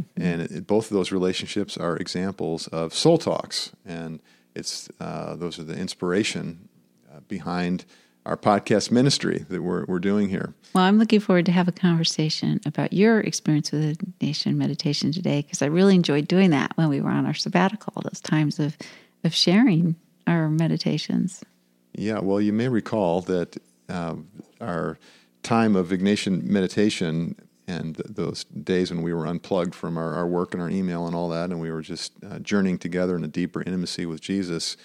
mm-hmm. 0.00 0.22
and 0.22 0.42
it, 0.42 0.50
it, 0.52 0.66
both 0.66 0.90
of 0.90 0.94
those 0.94 1.10
relationships 1.10 1.76
are 1.76 1.96
examples 1.96 2.68
of 2.68 2.94
soul 2.94 3.18
talks, 3.18 3.72
and 3.84 4.20
it's 4.54 4.88
uh, 5.00 5.34
those 5.36 5.58
are 5.58 5.64
the 5.64 5.76
inspiration 5.76 6.68
uh, 7.12 7.20
behind 7.28 7.84
our 8.26 8.36
podcast 8.36 8.90
ministry 8.90 9.44
that 9.50 9.62
we're, 9.62 9.84
we're 9.84 9.98
doing 9.98 10.28
here. 10.30 10.54
Well, 10.74 10.84
I'm 10.84 10.98
looking 10.98 11.20
forward 11.20 11.46
to 11.46 11.52
have 11.52 11.68
a 11.68 11.72
conversation 11.72 12.60
about 12.64 12.92
your 12.92 13.20
experience 13.20 13.70
with 13.70 13.98
Ignatian 13.98 14.54
meditation 14.56 15.12
today 15.12 15.42
because 15.42 15.60
I 15.60 15.66
really 15.66 15.94
enjoyed 15.94 16.26
doing 16.26 16.50
that 16.50 16.72
when 16.76 16.88
we 16.88 17.00
were 17.00 17.10
on 17.10 17.26
our 17.26 17.34
sabbatical, 17.34 17.92
those 18.02 18.20
times 18.20 18.58
of, 18.58 18.76
of 19.24 19.34
sharing 19.34 19.96
our 20.26 20.48
meditations. 20.48 21.44
Yeah, 21.92 22.20
well, 22.20 22.40
you 22.40 22.52
may 22.52 22.68
recall 22.68 23.20
that 23.22 23.58
uh, 23.88 24.16
our 24.60 24.98
time 25.42 25.76
of 25.76 25.88
Ignatian 25.88 26.44
meditation 26.44 27.36
and 27.66 27.96
those 27.96 28.44
days 28.44 28.90
when 28.90 29.02
we 29.02 29.14
were 29.14 29.26
unplugged 29.26 29.74
from 29.74 29.96
our, 29.96 30.14
our, 30.14 30.26
work 30.26 30.52
and 30.52 30.62
our 30.62 30.68
email 30.68 31.06
and 31.06 31.16
all 31.16 31.28
that, 31.30 31.50
and 31.50 31.60
we 31.60 31.70
were 31.70 31.82
just 31.82 32.12
uh, 32.28 32.38
journeying 32.38 32.78
together 32.78 33.16
in 33.16 33.24
a 33.24 33.28
deeper 33.28 33.62
intimacy 33.62 34.06
with 34.06 34.20
Jesus, 34.20 34.76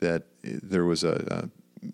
that 0.00 0.24
there 0.42 0.84
was 0.84 1.04
a, 1.04 1.24
a 1.30 1.48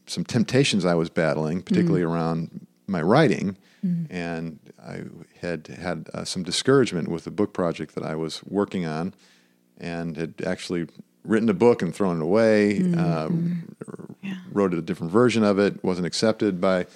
some 0.06 0.24
temptations 0.24 0.84
I 0.84 0.94
was 0.94 1.10
battling, 1.10 1.62
particularly 1.62 2.02
mm-hmm. 2.02 2.12
around 2.12 2.66
my 2.86 3.02
writing, 3.02 3.56
mm-hmm. 3.84 4.12
and 4.12 4.58
I 4.84 5.02
had 5.40 5.66
had 5.68 6.08
uh, 6.12 6.24
some 6.24 6.42
discouragement 6.42 7.08
with 7.08 7.24
the 7.24 7.30
book 7.30 7.52
project 7.52 7.94
that 7.94 8.04
I 8.04 8.14
was 8.14 8.42
working 8.44 8.86
on, 8.86 9.14
and 9.78 10.16
had 10.16 10.34
actually 10.44 10.88
written 11.24 11.48
a 11.48 11.54
book 11.54 11.82
and 11.82 11.94
thrown 11.94 12.20
it 12.20 12.22
away. 12.22 12.80
Mm-hmm. 12.80 12.98
Uh, 12.98 14.08
yeah. 14.22 14.36
Wrote 14.52 14.72
a 14.72 14.80
different 14.80 15.12
version 15.12 15.44
of 15.44 15.58
it, 15.58 15.82
wasn't 15.84 16.06
accepted 16.06 16.60
by 16.60 16.86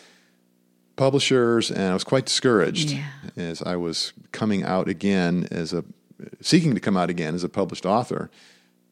publishers, 0.98 1.70
and 1.70 1.84
I 1.84 1.94
was 1.94 2.04
quite 2.04 2.26
discouraged 2.26 2.90
yeah. 2.90 3.06
as 3.36 3.62
I 3.62 3.76
was 3.76 4.12
coming 4.32 4.64
out 4.64 4.88
again 4.88 5.48
as 5.50 5.72
a 5.72 5.84
seeking 6.42 6.74
to 6.74 6.80
come 6.80 6.96
out 6.96 7.08
again 7.08 7.34
as 7.34 7.44
a 7.44 7.48
published 7.48 7.86
author, 7.86 8.30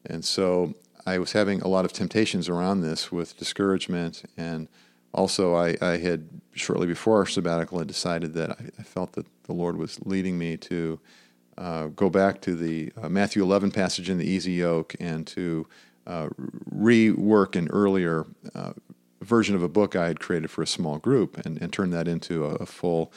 and 0.05 0.25
so 0.25 0.73
I 1.05 1.19
was 1.19 1.33
having 1.33 1.61
a 1.61 1.67
lot 1.67 1.85
of 1.85 1.93
temptations 1.93 2.49
around 2.49 2.81
this 2.81 3.11
with 3.11 3.37
discouragement 3.37 4.23
and 4.35 4.67
also 5.13 5.55
I, 5.55 5.77
I 5.81 5.97
had 5.97 6.27
shortly 6.53 6.87
before 6.87 7.17
our 7.17 7.25
sabbatical 7.25 7.79
had 7.79 7.87
decided 7.87 8.33
that 8.33 8.51
I, 8.51 8.69
I 8.79 8.83
felt 8.83 9.13
that 9.13 9.25
the 9.43 9.53
Lord 9.53 9.77
was 9.77 9.99
leading 10.05 10.37
me 10.37 10.57
to 10.57 10.99
uh, 11.57 11.87
go 11.87 12.09
back 12.09 12.41
to 12.41 12.55
the 12.55 12.91
uh, 13.01 13.09
Matthew 13.09 13.41
11 13.41 13.71
passage 13.71 14.09
in 14.09 14.17
the 14.17 14.29
easy 14.29 14.53
yoke 14.53 14.95
and 14.99 15.25
to 15.27 15.65
uh, 16.05 16.29
rework 16.73 17.55
an 17.55 17.67
earlier 17.69 18.25
uh, 18.53 18.73
version 19.27 19.55
of 19.55 19.61
a 19.61 19.69
book 19.69 19.95
I 19.95 20.07
had 20.07 20.19
created 20.19 20.49
for 20.49 20.61
a 20.61 20.67
small 20.67 20.97
group 20.97 21.37
and, 21.45 21.61
and 21.61 21.71
turn 21.71 21.91
that 21.91 22.07
into 22.07 22.45
a, 22.45 22.55
a, 22.55 22.65
full 22.65 23.11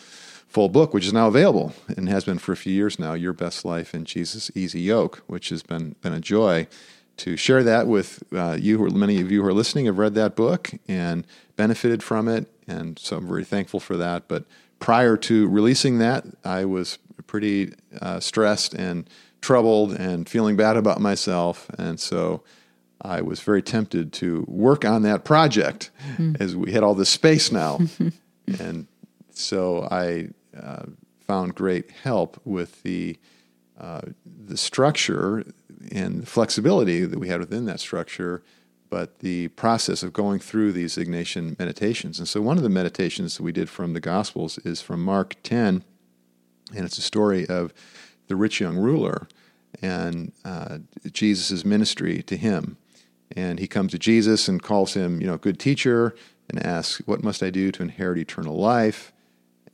full 0.48 0.68
book, 0.68 0.92
which 0.92 1.06
is 1.06 1.12
now 1.12 1.28
available 1.28 1.72
and 1.96 2.08
has 2.08 2.24
been 2.24 2.38
for 2.38 2.52
a 2.52 2.56
few 2.56 2.72
years 2.72 2.98
now. 2.98 3.14
Your 3.14 3.32
Best 3.32 3.64
Life 3.64 3.94
in 3.94 4.04
Jesus' 4.04 4.50
Easy 4.54 4.80
Yoke, 4.80 5.22
which 5.26 5.48
has 5.50 5.62
been 5.62 5.94
been 6.02 6.12
a 6.12 6.20
joy 6.20 6.66
to 7.18 7.36
share 7.36 7.62
that 7.62 7.86
with 7.86 8.22
uh, 8.32 8.56
you. 8.58 8.78
Who 8.78 8.86
are, 8.86 8.90
many 8.90 9.20
of 9.20 9.30
you 9.30 9.42
who 9.42 9.48
are 9.48 9.54
listening 9.54 9.86
have 9.86 9.98
read 9.98 10.14
that 10.14 10.34
book 10.34 10.72
and 10.88 11.26
benefited 11.56 12.02
from 12.02 12.28
it, 12.28 12.46
and 12.66 12.98
so 12.98 13.16
I'm 13.18 13.28
very 13.28 13.44
thankful 13.44 13.80
for 13.80 13.96
that. 13.96 14.26
But 14.26 14.44
prior 14.80 15.16
to 15.18 15.48
releasing 15.48 15.98
that, 15.98 16.24
I 16.44 16.64
was 16.64 16.98
pretty 17.26 17.74
uh, 18.00 18.18
stressed 18.18 18.74
and 18.74 19.08
troubled 19.40 19.92
and 19.92 20.28
feeling 20.28 20.56
bad 20.56 20.76
about 20.76 21.00
myself, 21.00 21.70
and 21.78 22.00
so 22.00 22.42
I 23.02 23.22
was 23.22 23.40
very 23.40 23.62
tempted 23.62 24.12
to 24.14 24.44
work 24.46 24.84
on 24.84 25.02
that 25.02 25.24
project 25.24 25.90
mm. 26.16 26.40
as 26.40 26.54
we 26.54 26.72
had 26.72 26.82
all 26.82 26.94
this 26.94 27.08
space 27.08 27.50
now. 27.50 27.80
and 28.60 28.86
so 29.30 29.88
I 29.90 30.28
uh, 30.58 30.84
found 31.20 31.54
great 31.54 31.90
help 31.90 32.40
with 32.44 32.82
the 32.82 33.16
uh, 33.78 34.02
the 34.24 34.58
structure 34.58 35.42
and 35.90 36.28
flexibility 36.28 37.06
that 37.06 37.18
we 37.18 37.28
had 37.28 37.40
within 37.40 37.64
that 37.64 37.80
structure, 37.80 38.42
but 38.90 39.20
the 39.20 39.48
process 39.48 40.02
of 40.02 40.12
going 40.12 40.38
through 40.38 40.72
these 40.72 40.96
Ignatian 40.96 41.58
meditations. 41.58 42.18
And 42.18 42.28
so 42.28 42.42
one 42.42 42.58
of 42.58 42.62
the 42.62 42.68
meditations 42.68 43.38
that 43.38 43.42
we 43.42 43.52
did 43.52 43.70
from 43.70 43.94
the 43.94 44.00
Gospels 44.00 44.58
is 44.58 44.82
from 44.82 45.02
Mark 45.02 45.36
10, 45.42 45.82
and 46.74 46.84
it's 46.84 46.98
a 46.98 47.02
story 47.02 47.46
of 47.46 47.72
the 48.26 48.36
rich 48.36 48.60
young 48.60 48.76
ruler 48.76 49.28
and 49.80 50.32
uh, 50.44 50.78
Jesus' 51.10 51.64
ministry 51.64 52.22
to 52.24 52.36
him. 52.36 52.76
And 53.36 53.58
he 53.58 53.66
comes 53.66 53.92
to 53.92 53.98
Jesus 53.98 54.48
and 54.48 54.62
calls 54.62 54.94
him, 54.94 55.20
you 55.20 55.26
know, 55.26 55.38
good 55.38 55.58
teacher, 55.58 56.14
and 56.48 56.64
asks, 56.64 57.00
"What 57.06 57.22
must 57.22 57.42
I 57.42 57.50
do 57.50 57.70
to 57.72 57.82
inherit 57.82 58.18
eternal 58.18 58.56
life?" 58.56 59.12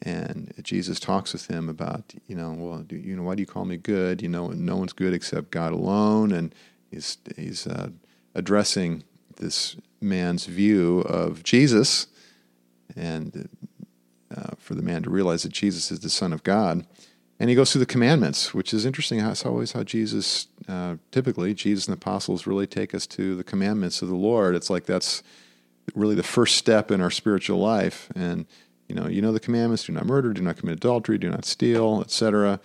And 0.03 0.53
Jesus 0.63 1.01
talks 1.01 1.33
with 1.33 1.47
him 1.47 1.71
about, 1.71 2.13
you 2.27 2.37
know, 2.37 2.53
well, 2.53 2.81
do, 2.81 2.97
you 2.97 3.17
know, 3.17 3.23
why 3.23 3.35
do 3.35 3.41
you 3.41 3.47
call 3.47 3.65
me 3.65 3.79
good? 3.79 4.21
You 4.21 4.29
know, 4.29 4.49
no 4.49 4.77
one's 4.77 4.93
good 4.93 5.15
except 5.15 5.51
God 5.51 5.73
alone. 5.73 6.33
And 6.33 6.55
he's 6.91 7.17
he's 7.35 7.67
uh, 7.67 7.89
addressing 8.35 9.05
this 9.37 9.77
man's 10.01 10.45
view 10.45 11.01
of 11.01 11.43
Jesus, 11.43 12.09
and 12.95 13.49
uh, 14.37 14.51
for 14.59 14.75
the 14.75 14.83
man 14.83 15.03
to 15.05 15.11
realize 15.11 15.45
that 15.45 15.53
Jesus 15.53 15.91
is 15.91 16.01
the 16.01 16.11
Son 16.11 16.33
of 16.33 16.43
God. 16.43 16.87
And 17.39 17.51
he 17.51 17.57
goes 17.57 17.73
through 17.73 17.81
the 17.81 17.87
commandments, 17.87 18.55
which 18.55 18.75
is 18.75 18.85
interesting. 18.85 19.21
How 19.21 19.31
it's 19.31 19.47
always 19.47 19.73
how 19.73 19.83
Jesus, 19.83 20.47
uh, 20.69 20.97
typically, 21.11 21.55
Jesus 21.55 21.87
and 21.87 21.97
the 21.97 21.99
apostles 21.99 22.47
really 22.47 22.67
take 22.67 22.95
us 22.95 23.07
to 23.09 23.37
the 23.37 23.45
commandments 23.45 24.03
of 24.03 24.09
the 24.09 24.17
Lord. 24.17 24.55
It's 24.55 24.71
like 24.71 24.87
that's 24.87 25.23
really 25.95 26.15
the 26.15 26.23
first 26.23 26.57
step 26.57 26.91
in 26.91 27.01
our 27.01 27.11
spiritual 27.11 27.59
life. 27.59 28.11
And 28.15 28.47
you 28.89 28.95
know, 28.95 29.07
you 29.07 29.23
know 29.23 29.33
the 29.33 29.41
commandments: 29.41 29.85
do 29.85 29.93
not 29.93 30.07
murder, 30.07 30.33
do 30.33 30.43
not 30.43 30.57
commit 30.57 30.77
adultery, 30.77 31.19
do 31.19 31.31
not 31.31 31.45
steal, 31.45 32.01
etc. 32.01 32.61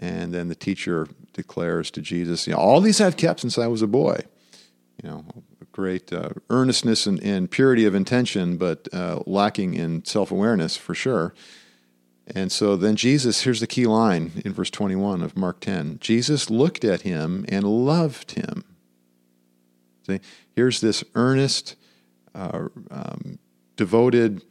And 0.00 0.32
then 0.32 0.48
the 0.48 0.54
teacher 0.54 1.08
declares 1.32 1.90
to 1.92 2.00
Jesus, 2.00 2.46
you 2.46 2.52
know, 2.52 2.58
all 2.58 2.80
these 2.80 3.00
I've 3.00 3.16
kept 3.16 3.40
since 3.40 3.58
I 3.58 3.66
was 3.66 3.82
a 3.82 3.86
boy. 3.86 4.20
You 5.02 5.08
know, 5.08 5.24
great 5.72 6.12
uh, 6.12 6.30
earnestness 6.50 7.06
and, 7.06 7.20
and, 7.22 7.50
purity 7.50 7.86
of 7.86 7.94
intention, 7.94 8.56
but 8.56 8.88
uh, 8.92 9.20
lacking 9.26 9.74
in 9.74 10.04
self 10.04 10.30
awareness 10.30 10.76
for 10.76 10.94
sure. 10.94 11.34
And 12.26 12.52
so 12.52 12.76
then 12.76 12.96
Jesus, 12.96 13.42
here's 13.42 13.60
the 13.60 13.66
key 13.66 13.86
line 13.86 14.42
in 14.44 14.52
verse 14.52 14.70
21 14.70 15.22
of 15.22 15.36
Mark 15.36 15.60
10 15.60 15.98
Jesus 16.00 16.50
looked 16.50 16.84
at 16.84 17.02
him 17.02 17.44
and 17.48 17.64
loved 17.64 18.32
him. 18.32 18.64
See, 20.06 20.20
here's 20.54 20.80
this 20.80 21.04
earnest, 21.14 21.76
uh, 22.34 22.68
um, 22.90 23.38
devoted 23.76 24.42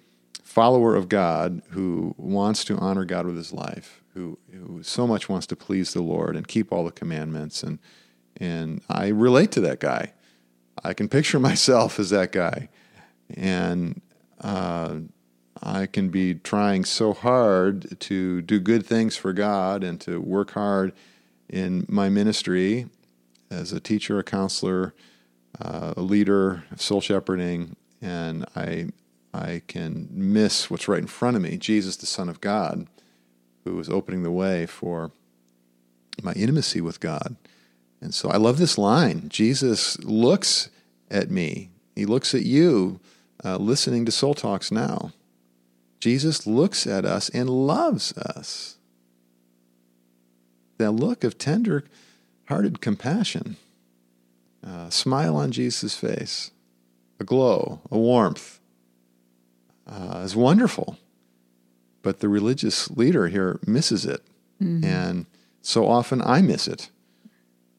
follower 0.44 0.96
of 0.96 1.08
God 1.08 1.62
who 1.70 2.14
wants 2.18 2.64
to 2.66 2.78
honor 2.78 3.06
God 3.06 3.26
with 3.26 3.38
his 3.38 3.54
life, 3.54 4.02
who, 4.14 4.38
who 4.52 4.84
so 4.84 5.08
much 5.08 5.30
wants 5.30 5.48
to 5.48 5.56
please 5.56 5.94
the 5.94 6.02
Lord 6.02 6.36
and 6.36 6.48
keep 6.48 6.72
all 6.72 6.84
the 6.84 6.92
commandments. 6.92 7.64
And, 7.64 7.80
and 8.38 8.82
I 8.90 9.08
relate 9.08 9.52
to 9.54 9.62
that 9.62 9.80
guy. 9.80 10.14
I 10.84 10.94
can 10.94 11.08
picture 11.08 11.40
myself 11.52 12.00
as 12.00 12.10
that 12.10 12.32
guy. 12.32 12.70
And 13.36 14.02
uh, 14.42 14.96
I 15.64 15.86
can 15.86 16.10
be 16.10 16.36
trying 16.36 16.86
so 16.86 17.14
hard 17.14 18.00
to 18.02 18.42
do 18.42 18.60
good 18.60 18.86
things 18.86 19.16
for 19.16 19.32
God 19.32 19.84
and 19.84 20.02
to 20.02 20.20
work 20.20 20.52
hard 20.52 20.94
in 21.48 21.86
my 21.88 22.10
ministry 22.10 22.88
as 23.52 23.72
a 23.72 23.80
teacher, 23.80 24.18
a 24.18 24.24
counselor, 24.24 24.94
uh, 25.60 25.94
a 25.96 26.02
leader, 26.02 26.64
of 26.72 26.82
soul 26.82 27.02
shepherding, 27.02 27.76
and 28.02 28.46
I 28.56 28.88
I 29.34 29.62
can 29.68 30.10
miss 30.12 30.70
what's 30.70 30.88
right 30.88 31.00
in 31.00 31.08
front 31.08 31.38
of 31.38 31.44
me 31.44 31.58
Jesus, 31.58 31.96
the 31.96 32.06
Son 32.06 32.28
of 32.28 32.42
God, 32.42 32.88
who 33.64 33.80
is 33.80 33.90
opening 33.90 34.24
the 34.24 34.32
way 34.32 34.66
for 34.66 35.12
my 36.22 36.34
intimacy 36.34 36.82
with 36.82 37.00
God. 37.00 37.36
And 38.02 38.14
so 38.14 38.30
I 38.30 38.38
love 38.38 38.58
this 38.58 38.78
line 38.78 39.30
Jesus 39.30 40.00
looks 40.00 40.70
at 41.10 41.30
me, 41.30 41.70
He 41.96 42.06
looks 42.06 42.34
at 42.34 42.44
you 42.44 43.00
uh, 43.44 43.58
listening 43.58 44.06
to 44.06 44.12
Soul 44.12 44.34
Talks 44.34 44.72
now. 44.72 45.12
Jesus 46.02 46.46
looks 46.46 46.86
at 46.86 47.06
us 47.06 47.30
and 47.30 47.50
loves 47.50 48.12
us. 48.18 48.78
That 50.78 50.92
look 50.92 51.24
of 51.24 51.38
tender 51.38 51.86
hearted 52.46 52.82
compassion, 52.82 53.56
a 54.64 54.92
smile 54.92 55.38
on 55.38 55.52
Jesus' 55.52 55.96
face, 55.96 56.52
a 57.20 57.24
glow, 57.24 57.80
a 57.90 57.98
warmth 57.98 58.60
uh, 59.88 60.22
is 60.26 60.36
wonderful. 60.36 60.98
But 62.02 62.20
the 62.20 62.30
religious 62.30 62.90
leader 62.90 63.28
here 63.28 63.60
misses 63.66 64.06
it. 64.06 64.22
Mm-hmm. 64.62 64.84
And 64.84 65.26
so 65.62 65.88
often 65.88 66.22
I 66.24 66.42
miss 66.42 66.68
it. 66.68 66.90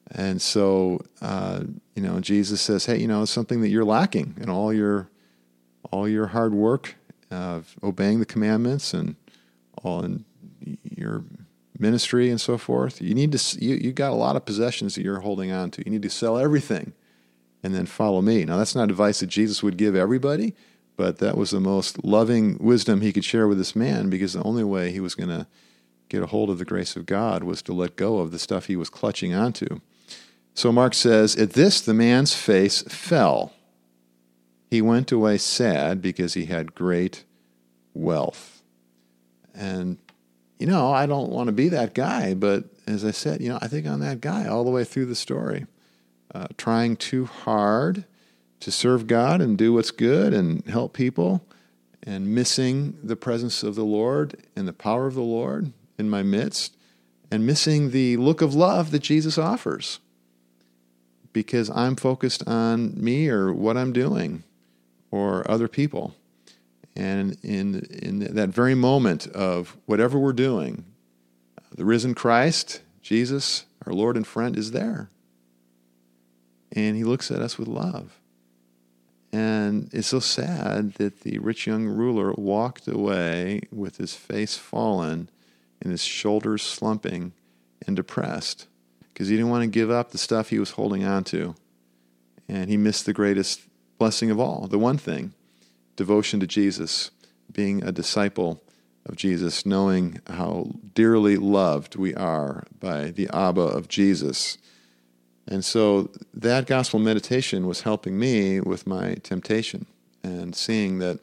And 0.09 0.41
so, 0.41 1.01
uh, 1.21 1.63
you 1.95 2.03
know, 2.03 2.19
Jesus 2.19 2.61
says, 2.61 2.85
"Hey, 2.85 2.99
you 2.99 3.07
know, 3.07 3.23
it's 3.23 3.31
something 3.31 3.61
that 3.61 3.69
you're 3.69 3.83
lacking 3.83 4.35
in 4.39 4.49
all 4.49 4.71
your 4.71 5.09
all 5.91 6.07
your 6.07 6.27
hard 6.27 6.53
work 6.53 6.95
of 7.33 7.75
obeying 7.83 8.19
the 8.19 8.25
commandments 8.25 8.93
and 8.93 9.15
all 9.83 10.03
in 10.03 10.25
your 10.83 11.23
ministry 11.77 12.29
and 12.29 12.39
so 12.39 12.57
forth. 12.57 13.01
You 13.01 13.13
need 13.13 13.31
to 13.31 13.63
you 13.63 13.75
you 13.75 13.91
got 13.91 14.11
a 14.11 14.15
lot 14.15 14.35
of 14.35 14.45
possessions 14.45 14.95
that 14.95 15.03
you're 15.03 15.19
holding 15.19 15.51
on 15.51 15.71
to. 15.71 15.83
You 15.85 15.91
need 15.91 16.03
to 16.03 16.09
sell 16.09 16.37
everything 16.37 16.93
and 17.61 17.73
then 17.73 17.85
follow 17.85 18.21
me." 18.21 18.45
Now, 18.45 18.57
that's 18.57 18.75
not 18.75 18.89
advice 18.89 19.19
that 19.19 19.27
Jesus 19.27 19.63
would 19.63 19.77
give 19.77 19.95
everybody, 19.95 20.53
but 20.95 21.17
that 21.17 21.37
was 21.37 21.51
the 21.51 21.59
most 21.59 22.03
loving 22.03 22.57
wisdom 22.59 23.01
he 23.01 23.11
could 23.11 23.25
share 23.25 23.47
with 23.47 23.57
this 23.57 23.75
man 23.75 24.09
because 24.09 24.33
the 24.33 24.43
only 24.43 24.63
way 24.63 24.91
he 24.91 24.99
was 24.99 25.15
going 25.15 25.29
to 25.29 25.47
get 26.09 26.21
a 26.21 26.27
hold 26.27 26.49
of 26.49 26.59
the 26.59 26.65
grace 26.65 26.95
of 26.95 27.05
God 27.05 27.43
was 27.43 27.61
to 27.63 27.73
let 27.73 27.95
go 27.95 28.19
of 28.19 28.31
the 28.31 28.39
stuff 28.39 28.67
he 28.67 28.75
was 28.75 28.89
clutching 28.89 29.33
onto. 29.33 29.81
So 30.53 30.71
Mark 30.71 30.93
says, 30.93 31.35
At 31.35 31.53
this 31.53 31.81
the 31.81 31.93
man's 31.93 32.35
face 32.35 32.83
fell. 32.83 33.53
He 34.73 34.81
went 34.81 35.11
away 35.11 35.37
sad 35.37 36.01
because 36.01 36.33
he 36.33 36.45
had 36.45 36.73
great 36.73 37.25
wealth. 37.93 38.63
And, 39.53 39.99
you 40.57 40.65
know, 40.65 40.91
I 40.91 41.05
don't 41.05 41.29
want 41.29 41.45
to 41.45 41.51
be 41.51 41.69
that 41.69 41.93
guy, 41.93 42.33
but 42.33 42.63
as 42.87 43.05
I 43.05 43.11
said, 43.11 43.39
you 43.39 43.49
know, 43.49 43.59
I 43.61 43.67
think 43.67 43.85
I'm 43.85 43.99
that 43.99 44.19
guy 44.19 44.47
all 44.47 44.63
the 44.63 44.71
way 44.71 44.83
through 44.83 45.05
the 45.05 45.13
story. 45.13 45.67
Uh, 46.33 46.47
trying 46.57 46.95
too 46.95 47.25
hard 47.25 48.05
to 48.61 48.71
serve 48.71 49.05
God 49.05 49.41
and 49.41 49.59
do 49.59 49.73
what's 49.73 49.91
good 49.91 50.33
and 50.33 50.65
help 50.65 50.93
people 50.93 51.45
and 52.01 52.33
missing 52.33 52.97
the 53.03 53.15
presence 53.15 53.61
of 53.61 53.75
the 53.75 53.85
Lord 53.85 54.41
and 54.55 54.67
the 54.67 54.73
power 54.73 55.05
of 55.05 55.13
the 55.13 55.21
Lord 55.21 55.71
in 55.99 56.09
my 56.09 56.23
midst 56.23 56.75
and 57.29 57.45
missing 57.45 57.91
the 57.91 58.17
look 58.17 58.41
of 58.41 58.55
love 58.55 58.89
that 58.89 59.03
Jesus 59.03 59.37
offers 59.37 59.99
because 61.31 61.69
I'm 61.69 61.95
focused 61.95 62.41
on 62.47 62.99
me 62.99 63.29
or 63.29 63.53
what 63.53 63.77
I'm 63.77 63.93
doing 63.93 64.43
or 65.13 65.49
other 65.49 65.67
people. 65.67 66.15
And 66.95 67.37
in, 67.43 67.81
in 68.01 68.33
that 68.33 68.49
very 68.49 68.73
moment 68.73 69.27
of 69.27 69.77
whatever 69.85 70.17
we're 70.17 70.33
doing, 70.33 70.85
the 71.71 71.85
risen 71.85 72.15
Christ, 72.15 72.81
Jesus, 73.03 73.65
our 73.85 73.93
Lord 73.93 74.17
and 74.17 74.25
friend, 74.25 74.57
is 74.57 74.71
there. 74.71 75.09
And 76.71 76.97
he 76.97 77.03
looks 77.03 77.29
at 77.29 77.43
us 77.43 77.59
with 77.59 77.67
love. 77.67 78.17
And 79.31 79.87
it's 79.93 80.07
so 80.07 80.19
sad 80.19 80.93
that 80.93 81.21
the 81.21 81.37
rich 81.37 81.67
young 81.67 81.85
ruler 81.85 82.33
walked 82.33 82.87
away 82.87 83.61
with 83.71 83.97
his 83.97 84.15
face 84.15 84.57
fallen 84.57 85.29
and 85.79 85.91
his 85.91 86.03
shoulders 86.03 86.63
slumping 86.63 87.33
and 87.85 87.95
depressed 87.95 88.65
because 89.13 89.27
he 89.27 89.35
didn't 89.35 89.51
want 89.51 89.61
to 89.61 89.67
give 89.67 89.91
up 89.91 90.09
the 90.09 90.17
stuff 90.17 90.49
he 90.49 90.57
was 90.57 90.71
holding 90.71 91.03
on 91.03 91.23
to. 91.25 91.53
And 92.47 92.67
he 92.67 92.77
missed 92.77 93.05
the 93.05 93.13
greatest 93.13 93.61
blessing 94.03 94.29
of 94.29 94.37
all 94.37 94.67
the 94.67 94.77
one 94.77 94.97
thing 94.97 95.33
devotion 95.95 96.37
to 96.37 96.45
Jesus, 96.45 97.09
being 97.49 97.81
a 97.85 97.91
disciple 97.93 98.61
of 99.05 99.15
Jesus, 99.15 99.65
knowing 99.65 100.19
how 100.27 100.71
dearly 100.93 101.37
loved 101.37 101.95
we 101.95 102.13
are 102.15 102.65
by 102.81 103.11
the 103.11 103.29
Abba 103.33 103.61
of 103.61 103.87
Jesus. 103.87 104.57
And 105.47 105.63
so 105.63 106.11
that 106.33 106.67
gospel 106.67 106.99
meditation 106.99 107.65
was 107.65 107.83
helping 107.83 108.19
me 108.19 108.59
with 108.59 108.85
my 108.85 109.13
temptation 109.23 109.85
and 110.21 110.53
seeing 110.53 110.99
that, 110.99 111.21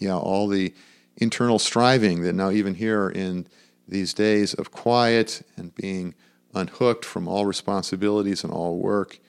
yeah, 0.00 0.16
all 0.16 0.48
the 0.48 0.74
internal 1.16 1.60
striving 1.60 2.22
that 2.22 2.32
now, 2.32 2.50
even 2.50 2.74
here 2.74 3.08
in 3.08 3.46
these 3.86 4.12
days 4.12 4.54
of 4.54 4.72
quiet 4.72 5.42
and 5.56 5.72
being 5.76 6.16
unhooked 6.52 7.04
from 7.04 7.28
all 7.28 7.46
responsibilities 7.46 8.42
and 8.42 8.52
all 8.52 8.76
work, 8.76 9.20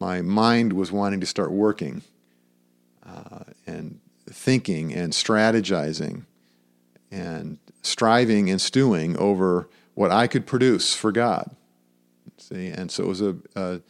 my 0.00 0.22
mind 0.22 0.72
was 0.72 0.92
wanting 0.92 1.20
to 1.20 1.26
start 1.26 1.50
working 1.50 2.02
uh, 3.04 3.44
and 3.66 4.00
thinking 4.30 4.92
and 4.92 5.12
strategizing 5.12 6.24
and 7.10 7.58
striving 7.82 8.50
and 8.50 8.60
stewing 8.60 9.16
over 9.16 9.68
what 9.94 10.10
I 10.10 10.26
could 10.26 10.46
produce 10.46 10.94
for 10.94 11.10
God. 11.10 11.56
See, 12.36 12.68
and 12.68 12.90
so 12.90 13.04
it 13.04 13.08
was 13.08 13.20
a, 13.20 13.36
a 13.56 13.80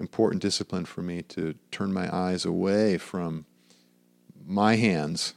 important 0.00 0.42
discipline 0.42 0.84
for 0.84 1.02
me 1.02 1.22
to 1.22 1.54
turn 1.70 1.92
my 1.92 2.14
eyes 2.14 2.44
away 2.44 2.98
from 2.98 3.44
my 4.46 4.76
hands 4.76 5.34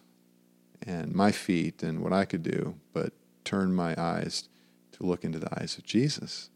and 0.85 1.13
my 1.13 1.31
feet 1.31 1.83
and 1.83 2.01
what 2.01 2.13
I 2.13 2.25
could 2.25 2.43
do, 2.43 2.75
but 2.93 3.13
turn 3.43 3.73
my 3.73 3.95
eyes 3.97 4.47
to 4.93 5.05
look 5.05 5.23
into 5.23 5.39
the 5.39 5.59
eyes 5.59 5.77
of 5.77 5.83
Jesus. 5.83 6.49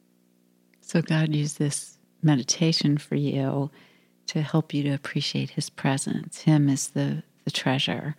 So 0.82 1.02
God 1.02 1.34
used 1.34 1.58
this 1.58 1.95
meditation 2.26 2.98
for 2.98 3.16
you 3.16 3.72
to 4.28 4.42
help 4.42 4.74
you 4.74 4.84
to 4.84 4.90
appreciate 4.90 5.52
his 5.52 5.70
presence, 5.70 6.42
him 6.42 6.68
as 6.68 6.90
the, 6.90 7.24
the 7.44 7.52
treasure, 7.52 8.16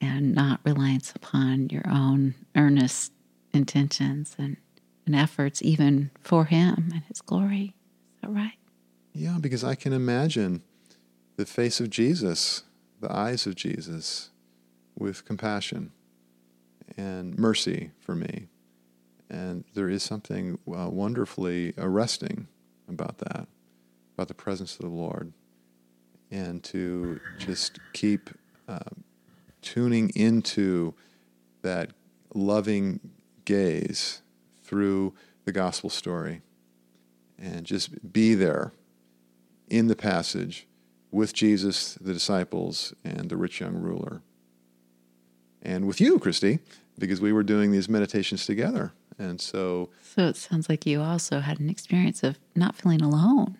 and 0.00 0.34
not 0.34 0.60
reliance 0.64 1.12
upon 1.14 1.68
your 1.68 1.86
own 1.88 2.34
earnest 2.56 3.12
intentions 3.52 4.34
and, 4.38 4.56
and 5.06 5.14
efforts, 5.14 5.60
even 5.62 6.10
for 6.20 6.46
him 6.46 6.90
and 6.92 7.02
his 7.08 7.20
glory. 7.20 7.74
Is 8.14 8.20
that 8.22 8.30
right? 8.30 8.58
Yeah, 9.12 9.38
because 9.40 9.64
I 9.64 9.74
can 9.74 9.92
imagine 9.92 10.62
the 11.36 11.44
face 11.44 11.80
of 11.80 11.90
Jesus, 11.90 12.62
the 13.00 13.12
eyes 13.12 13.46
of 13.46 13.56
Jesus, 13.56 14.30
with 14.96 15.24
compassion 15.24 15.92
and 16.96 17.38
mercy 17.38 17.90
for 17.98 18.14
me. 18.14 18.48
And 19.28 19.64
there 19.74 19.88
is 19.88 20.02
something 20.02 20.58
uh, 20.68 20.88
wonderfully 20.90 21.74
arresting 21.78 22.48
about 22.92 23.18
that, 23.18 23.46
about 24.14 24.28
the 24.28 24.34
presence 24.34 24.74
of 24.74 24.82
the 24.82 24.88
Lord. 24.88 25.32
And 26.30 26.62
to 26.64 27.20
just 27.38 27.78
keep 27.92 28.30
uh, 28.66 28.78
tuning 29.60 30.10
into 30.14 30.94
that 31.62 31.90
loving 32.34 33.00
gaze 33.44 34.22
through 34.62 35.14
the 35.44 35.52
gospel 35.52 35.90
story 35.90 36.40
and 37.38 37.64
just 37.64 38.12
be 38.12 38.34
there 38.34 38.72
in 39.68 39.88
the 39.88 39.96
passage 39.96 40.66
with 41.10 41.34
Jesus, 41.34 41.94
the 41.94 42.12
disciples, 42.12 42.94
and 43.04 43.28
the 43.28 43.36
rich 43.36 43.60
young 43.60 43.74
ruler. 43.74 44.22
And 45.60 45.86
with 45.86 46.00
you, 46.00 46.18
Kristi, 46.18 46.60
because 46.98 47.20
we 47.20 47.32
were 47.32 47.42
doing 47.42 47.70
these 47.70 47.88
meditations 47.88 48.46
together. 48.46 48.92
And 49.18 49.40
so. 49.40 49.90
So 50.02 50.28
it 50.28 50.36
sounds 50.36 50.68
like 50.68 50.86
you 50.86 51.00
also 51.00 51.40
had 51.40 51.60
an 51.60 51.70
experience 51.70 52.22
of 52.22 52.38
not 52.54 52.76
feeling 52.76 53.02
alone. 53.02 53.58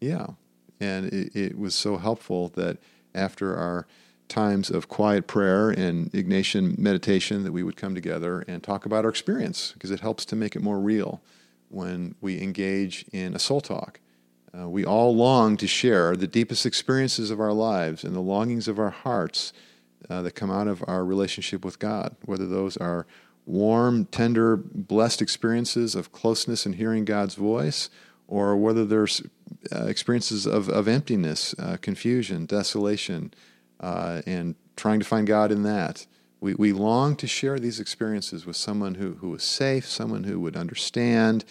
Yeah. 0.00 0.28
And 0.80 1.06
it, 1.12 1.34
it 1.34 1.58
was 1.58 1.74
so 1.74 1.96
helpful 1.96 2.48
that 2.56 2.78
after 3.14 3.56
our 3.56 3.86
times 4.28 4.70
of 4.70 4.88
quiet 4.88 5.26
prayer 5.26 5.70
and 5.70 6.10
Ignatian 6.12 6.78
meditation 6.78 7.44
that 7.44 7.52
we 7.52 7.62
would 7.62 7.76
come 7.76 7.94
together 7.94 8.44
and 8.48 8.62
talk 8.62 8.86
about 8.86 9.04
our 9.04 9.10
experience 9.10 9.72
because 9.72 9.90
it 9.90 10.00
helps 10.00 10.24
to 10.26 10.36
make 10.36 10.56
it 10.56 10.62
more 10.62 10.80
real 10.80 11.20
when 11.68 12.14
we 12.20 12.40
engage 12.40 13.04
in 13.12 13.34
a 13.34 13.38
soul 13.38 13.60
talk. 13.60 14.00
Uh, 14.56 14.68
we 14.68 14.84
all 14.84 15.14
long 15.14 15.56
to 15.56 15.66
share 15.66 16.16
the 16.16 16.26
deepest 16.26 16.64
experiences 16.64 17.30
of 17.30 17.40
our 17.40 17.52
lives 17.52 18.04
and 18.04 18.14
the 18.14 18.20
longings 18.20 18.68
of 18.68 18.78
our 18.78 18.90
hearts 18.90 19.52
uh, 20.08 20.22
that 20.22 20.32
come 20.32 20.50
out 20.50 20.68
of 20.68 20.84
our 20.86 21.04
relationship 21.04 21.64
with 21.64 21.78
God, 21.78 22.14
whether 22.24 22.46
those 22.46 22.76
are 22.76 23.06
warm, 23.46 24.06
tender, 24.06 24.56
blessed 24.56 25.20
experiences 25.20 25.94
of 25.94 26.12
closeness 26.12 26.66
and 26.66 26.76
hearing 26.76 27.04
God's 27.04 27.34
voice, 27.34 27.90
or 28.26 28.56
whether 28.56 28.84
there's 28.84 29.22
uh, 29.70 29.84
experiences 29.84 30.46
of, 30.46 30.68
of 30.68 30.88
emptiness, 30.88 31.54
uh, 31.58 31.76
confusion, 31.80 32.46
desolation, 32.46 33.32
uh, 33.80 34.22
and 34.26 34.54
trying 34.76 34.98
to 34.98 35.06
find 35.06 35.26
God 35.26 35.52
in 35.52 35.62
that. 35.64 36.06
We, 36.40 36.54
we 36.54 36.72
long 36.72 37.16
to 37.16 37.26
share 37.26 37.58
these 37.58 37.80
experiences 37.80 38.44
with 38.44 38.56
someone 38.56 38.96
who, 38.96 39.14
who 39.14 39.34
is 39.34 39.42
safe, 39.42 39.86
someone 39.86 40.24
who 40.24 40.40
would 40.40 40.56
understand 40.56 41.44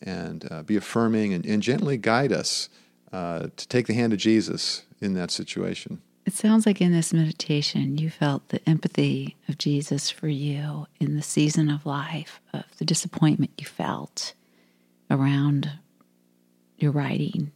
and 0.00 0.46
uh, 0.50 0.62
be 0.62 0.76
affirming 0.76 1.32
and, 1.32 1.44
and 1.44 1.62
gently 1.62 1.96
guide 1.96 2.32
us 2.32 2.68
uh, 3.12 3.48
to 3.56 3.68
take 3.68 3.86
the 3.86 3.94
hand 3.94 4.12
of 4.12 4.18
Jesus 4.18 4.84
in 5.00 5.14
that 5.14 5.30
situation. 5.30 6.00
It 6.28 6.34
sounds 6.34 6.66
like 6.66 6.82
in 6.82 6.92
this 6.92 7.14
meditation, 7.14 7.96
you 7.96 8.10
felt 8.10 8.50
the 8.50 8.60
empathy 8.68 9.38
of 9.48 9.56
Jesus 9.56 10.10
for 10.10 10.28
you 10.28 10.86
in 11.00 11.16
the 11.16 11.22
season 11.22 11.70
of 11.70 11.86
life, 11.86 12.38
of 12.52 12.64
the 12.76 12.84
disappointment 12.84 13.52
you 13.56 13.64
felt 13.64 14.34
around 15.10 15.70
your 16.76 16.90
writing, 16.90 17.50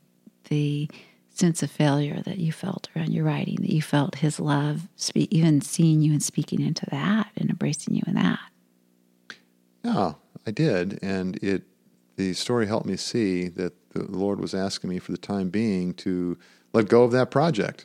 the 0.49 0.89
sense 1.29 1.63
of 1.63 1.71
failure 1.71 2.23
that 2.23 2.39
you 2.39 2.51
felt 2.51 2.89
around 2.97 3.13
your 3.13 3.27
writing, 3.27 3.57
that 3.57 3.75
you 3.75 3.83
felt 3.83 4.15
his 4.15 4.41
love, 4.41 4.89
even 5.15 5.61
seeing 5.61 6.01
you 6.01 6.13
and 6.13 6.23
speaking 6.23 6.63
into 6.63 6.87
that 6.87 7.29
and 7.37 7.51
embracing 7.51 7.95
you 7.95 8.03
in 8.07 8.15
that. 8.15 8.41
Yeah, 9.85 10.15
I 10.47 10.51
did. 10.51 10.99
And 11.03 11.37
it 11.45 11.65
the 12.17 12.33
story 12.33 12.67
helped 12.67 12.87
me 12.87 12.97
see 12.97 13.49
that 13.49 13.75
the 13.91 14.05
Lord 14.05 14.41
was 14.41 14.55
asking 14.55 14.89
me 14.89 14.99
for 14.99 15.13
the 15.13 15.19
time 15.19 15.51
being 15.51 15.93
to 15.95 16.39
let 16.73 16.89
go 16.89 17.03
of 17.03 17.13
that 17.13 17.31
project 17.31 17.85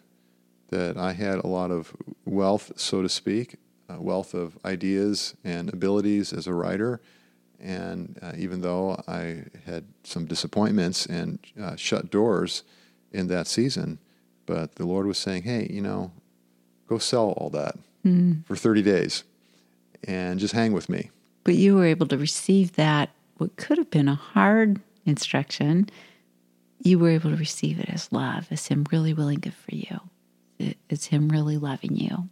that 0.70 0.98
I 0.98 1.14
had 1.14 1.40
a 1.40 1.48
lot 1.48 1.72
of 1.72 1.96
wealth, 2.26 2.74
so 2.76 3.02
to 3.02 3.10
speak, 3.10 3.58
a 3.90 4.02
wealth 4.02 4.34
of 4.34 4.58
ideas 4.66 5.36
and 5.44 5.72
abilities 5.72 6.34
as 6.34 6.48
a 6.48 6.54
writer. 6.54 7.02
And 7.60 8.20
uh, 8.22 8.34
even 8.38 8.62
though 8.62 9.02
I 9.08 9.46
had 9.66 9.86
some 10.04 10.26
disappointments 10.26 11.06
and 11.06 11.40
uh, 11.60 11.76
shut 11.76 12.12
doors 12.12 12.64
in 13.12 13.28
that 13.28 13.48
season, 13.48 14.00
but 14.46 14.76
the 14.76 14.86
Lord 14.86 15.08
was 15.08 15.18
saying, 15.18 15.44
hey, 15.44 15.68
you 15.70 15.82
know, 15.82 16.12
go 16.88 16.98
sell 16.98 17.32
all 17.32 17.50
that 17.52 17.76
mm. 18.06 18.46
for 18.46 18.56
30 18.56 18.82
days 18.82 19.24
and 20.04 20.40
just 20.40 20.54
hang 20.54 20.74
with 20.74 20.90
me. 20.90 21.10
But 21.44 21.56
you 21.56 21.76
were 21.76 21.86
able 21.86 22.08
to 22.08 22.18
receive 22.18 22.74
that, 22.74 23.10
what 23.38 23.56
could 23.56 23.78
have 23.78 23.90
been 23.90 24.10
a 24.10 24.16
hard 24.16 24.82
instruction, 25.06 25.90
you 26.80 27.00
were 27.00 27.10
able 27.10 27.32
to 27.32 27.38
receive 27.38 27.80
it 27.80 27.90
as 27.90 28.12
love, 28.12 28.48
as 28.52 28.68
Him 28.68 28.86
really 28.92 29.14
willing 29.14 29.42
to 29.42 29.52
for 29.52 29.74
you 29.74 30.00
it's 30.60 31.06
him 31.06 31.30
really 31.30 31.58
loving 31.58 31.96
you, 31.96 32.30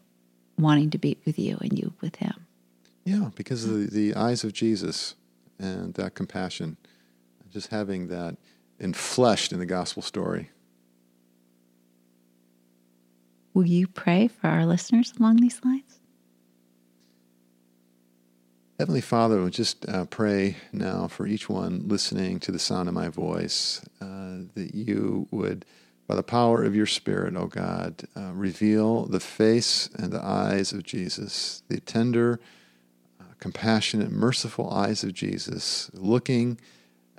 wanting 0.58 0.90
to 0.92 0.98
be 0.98 1.18
with 1.26 1.38
you 1.38 1.58
and 1.62 1.78
you 1.78 1.94
with 2.02 2.18
him. 2.18 2.46
Yeah, 3.04 3.30
because 3.36 3.66
of 3.66 3.72
the, 3.72 3.86
the 3.88 4.16
eyes 4.16 4.44
of 4.44 4.54
Jesus 4.54 5.16
and 5.60 5.94
that 5.94 6.16
compassion, 6.16 6.78
just 7.52 7.68
having 7.68 8.08
that 8.08 8.38
enfleshed 8.80 9.52
in 9.52 9.60
the 9.60 9.66
gospel 9.66 10.02
story. 10.02 10.50
Will 13.54 13.66
you 13.66 13.88
pray 13.88 14.28
for 14.28 14.48
our 14.48 14.66
listeners 14.66 15.14
along 15.18 15.38
these 15.38 15.64
lines? 15.64 16.00
Heavenly 18.78 19.00
Father, 19.00 19.42
we 19.42 19.50
just 19.52 19.88
uh, 19.88 20.04
pray 20.04 20.58
now 20.74 21.08
for 21.08 21.26
each 21.26 21.48
one 21.48 21.88
listening 21.88 22.42
to 22.42 22.52
the 22.52 22.60
sound 22.60 22.90
of 22.90 22.94
my 22.94 23.08
voice 23.08 23.80
uh, 24.02 24.40
that 24.56 24.72
you 24.74 25.30
would 25.32 25.64
by 26.08 26.16
the 26.16 26.24
power 26.24 26.64
of 26.64 26.76
your 26.76 26.86
Spirit, 26.86 27.36
O 27.36 27.48
God, 27.48 28.04
uh, 28.16 28.32
reveal 28.34 29.06
the 29.06 29.20
face 29.20 29.90
and 29.96 30.12
the 30.12 30.24
eyes 30.24 30.72
of 30.72 30.84
Jesus, 30.84 31.64
the 31.68 31.80
tender, 31.80 32.40
uh, 33.20 33.24
compassionate, 33.40 34.12
merciful 34.12 34.70
eyes 34.72 35.04
of 35.04 35.14
Jesus 35.14 35.90
looking 35.94 36.60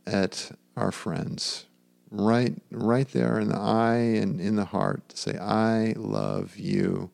at 0.06 0.52
our 0.76 0.92
friends 0.92 1.66
right 2.10 2.54
right 2.70 3.08
there 3.08 3.38
in 3.38 3.48
the 3.48 3.58
eye 3.58 3.96
and 3.96 4.40
in 4.40 4.56
the 4.56 4.66
heart 4.66 5.08
to 5.08 5.16
say 5.16 5.36
I 5.38 5.94
love 5.96 6.56
you. 6.56 7.10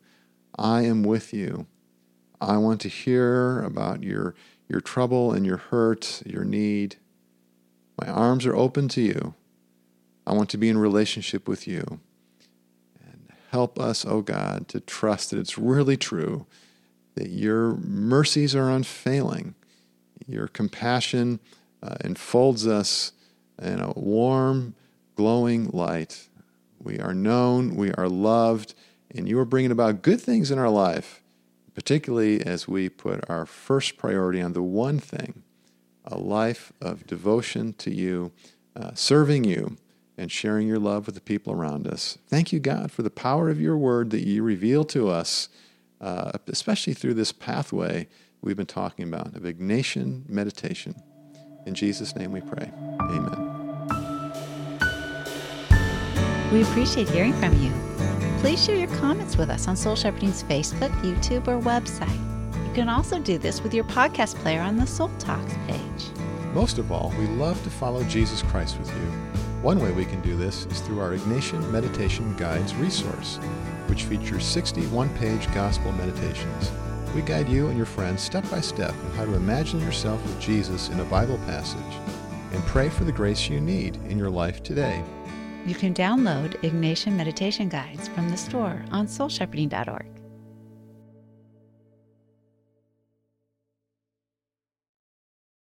I 0.58 0.82
am 0.82 1.02
with 1.02 1.32
you. 1.32 1.66
I 2.40 2.58
want 2.58 2.80
to 2.82 2.88
hear 2.88 3.61
about 3.62 4.02
your 4.02 4.35
your 4.68 4.80
trouble 4.80 5.32
and 5.32 5.44
your 5.44 5.58
hurt, 5.58 6.22
your 6.24 6.44
need. 6.44 6.96
My 8.00 8.11
arms 8.11 8.46
are 8.46 8.56
open 8.56 8.88
to 8.88 9.02
you. 9.02 9.35
I 10.26 10.32
want 10.32 10.50
to 10.50 10.58
be 10.58 10.68
in 10.68 10.78
relationship 10.78 11.48
with 11.48 11.66
you. 11.66 12.00
And 13.04 13.32
help 13.50 13.78
us, 13.78 14.04
oh 14.04 14.22
God, 14.22 14.68
to 14.68 14.80
trust 14.80 15.30
that 15.30 15.38
it's 15.38 15.58
really 15.58 15.96
true 15.96 16.46
that 17.14 17.30
your 17.30 17.74
mercies 17.76 18.54
are 18.54 18.70
unfailing. 18.70 19.54
Your 20.26 20.48
compassion 20.48 21.40
uh, 21.82 21.96
enfolds 22.04 22.66
us 22.66 23.12
in 23.61 23.80
a 23.80 23.92
warm, 23.92 24.74
glowing 25.14 25.68
light. 25.70 26.28
We 26.78 26.98
are 26.98 27.14
known, 27.14 27.76
we 27.76 27.92
are 27.92 28.08
loved, 28.08 28.74
and 29.14 29.28
you 29.28 29.38
are 29.38 29.44
bringing 29.44 29.70
about 29.70 30.02
good 30.02 30.20
things 30.20 30.50
in 30.50 30.58
our 30.58 30.70
life, 30.70 31.22
particularly 31.74 32.44
as 32.44 32.66
we 32.66 32.88
put 32.88 33.28
our 33.28 33.46
first 33.46 33.96
priority 33.98 34.40
on 34.40 34.52
the 34.52 34.62
one 34.62 34.98
thing 34.98 35.42
a 36.04 36.18
life 36.18 36.72
of 36.80 37.06
devotion 37.06 37.72
to 37.74 37.94
you, 37.94 38.32
uh, 38.74 38.90
serving 38.94 39.44
you, 39.44 39.76
and 40.16 40.31
sharing 40.31 40.66
your 40.68 40.79
love 40.79 41.07
with 41.07 41.14
the 41.14 41.20
people 41.20 41.53
around 41.53 41.87
us. 41.87 42.18
Thank 42.29 42.53
you, 42.53 42.61
God, 42.61 42.92
for 42.92 43.03
the 43.03 43.11
power 43.11 43.48
of 43.48 43.61
your 43.61 43.77
word 43.77 44.11
that 44.11 44.27
you 44.27 44.42
reveal 44.42 44.85
to 44.85 45.09
us 45.09 45.48
uh, 46.03 46.33
especially 46.48 46.92
through 46.92 47.14
this 47.14 47.33
pathway 47.33 48.09
we've 48.42 48.57
been 48.57 48.66
talking 48.66 49.07
about 49.07 49.37
of 49.37 49.42
Ignatian 49.42 50.29
meditation. 50.29 50.94
In 51.64 51.75
Jesus' 51.75 52.16
name 52.16 52.33
we 52.33 52.40
pray. 52.40 52.70
Amen. 53.01 53.48
We 56.53 56.62
appreciate 56.62 57.09
hearing 57.09 57.33
from 57.35 57.57
you. 57.62 57.72
Please 58.40 58.62
share 58.62 58.77
your 58.77 58.92
comments 58.96 59.37
with 59.37 59.48
us 59.48 59.68
on 59.68 59.77
Soul 59.77 59.94
Shepherding's 59.94 60.42
Facebook, 60.42 60.90
YouTube, 61.03 61.46
or 61.46 61.62
website. 61.62 62.18
You 62.66 62.75
can 62.75 62.88
also 62.88 63.20
do 63.20 63.38
this 63.38 63.62
with 63.62 63.72
your 63.72 63.85
podcast 63.85 64.35
player 64.37 64.61
on 64.61 64.77
the 64.77 64.87
Soul 64.87 65.11
Talks 65.20 65.55
page. 65.68 66.11
Most 66.53 66.79
of 66.79 66.90
all, 66.90 67.14
we 67.16 67.27
love 67.29 67.62
to 67.62 67.70
follow 67.70 68.03
Jesus 68.05 68.42
Christ 68.42 68.79
with 68.79 68.88
you. 68.88 69.32
One 69.62 69.79
way 69.79 69.92
we 69.92 70.05
can 70.05 70.20
do 70.22 70.37
this 70.37 70.66
is 70.66 70.81
through 70.81 70.98
our 70.98 71.16
Ignatian 71.16 71.70
Meditation 71.70 72.37
Guides 72.37 72.75
resource 72.75 73.38
which 73.87 74.05
features 74.05 74.44
61 74.44 75.09
page 75.18 75.53
gospel 75.55 75.92
meditations. 75.92 76.72
We 77.14 77.22
guide 77.22 77.48
you 77.48 77.68
and 77.68 77.77
your 77.77 77.87
friends 77.87 78.22
step 78.22 78.48
by 78.51 78.61
step 78.61 78.90
in 78.90 79.11
how 79.12 79.25
to 79.25 79.35
imagine 79.35 79.81
yourself 79.81 80.22
with 80.25 80.40
Jesus 80.40 80.88
in 80.88 80.98
a 80.98 81.05
Bible 81.05 81.38
passage 81.46 81.94
and 82.53 82.62
pray 82.64 82.88
for 82.88 83.05
the 83.05 83.12
grace 83.12 83.48
you 83.48 83.61
need 83.61 83.96
in 84.09 84.18
your 84.18 84.31
life 84.31 84.62
today. 84.62 85.05
You 85.66 85.75
can 85.75 85.94
download 85.94 86.57
Ignatian 86.62 87.12
Meditation 87.12 87.68
Guides 87.68 88.09
from 88.09 88.31
the 88.31 88.37
store 88.37 88.83
on 88.90 89.07
soulshepherding.org. 89.07 90.21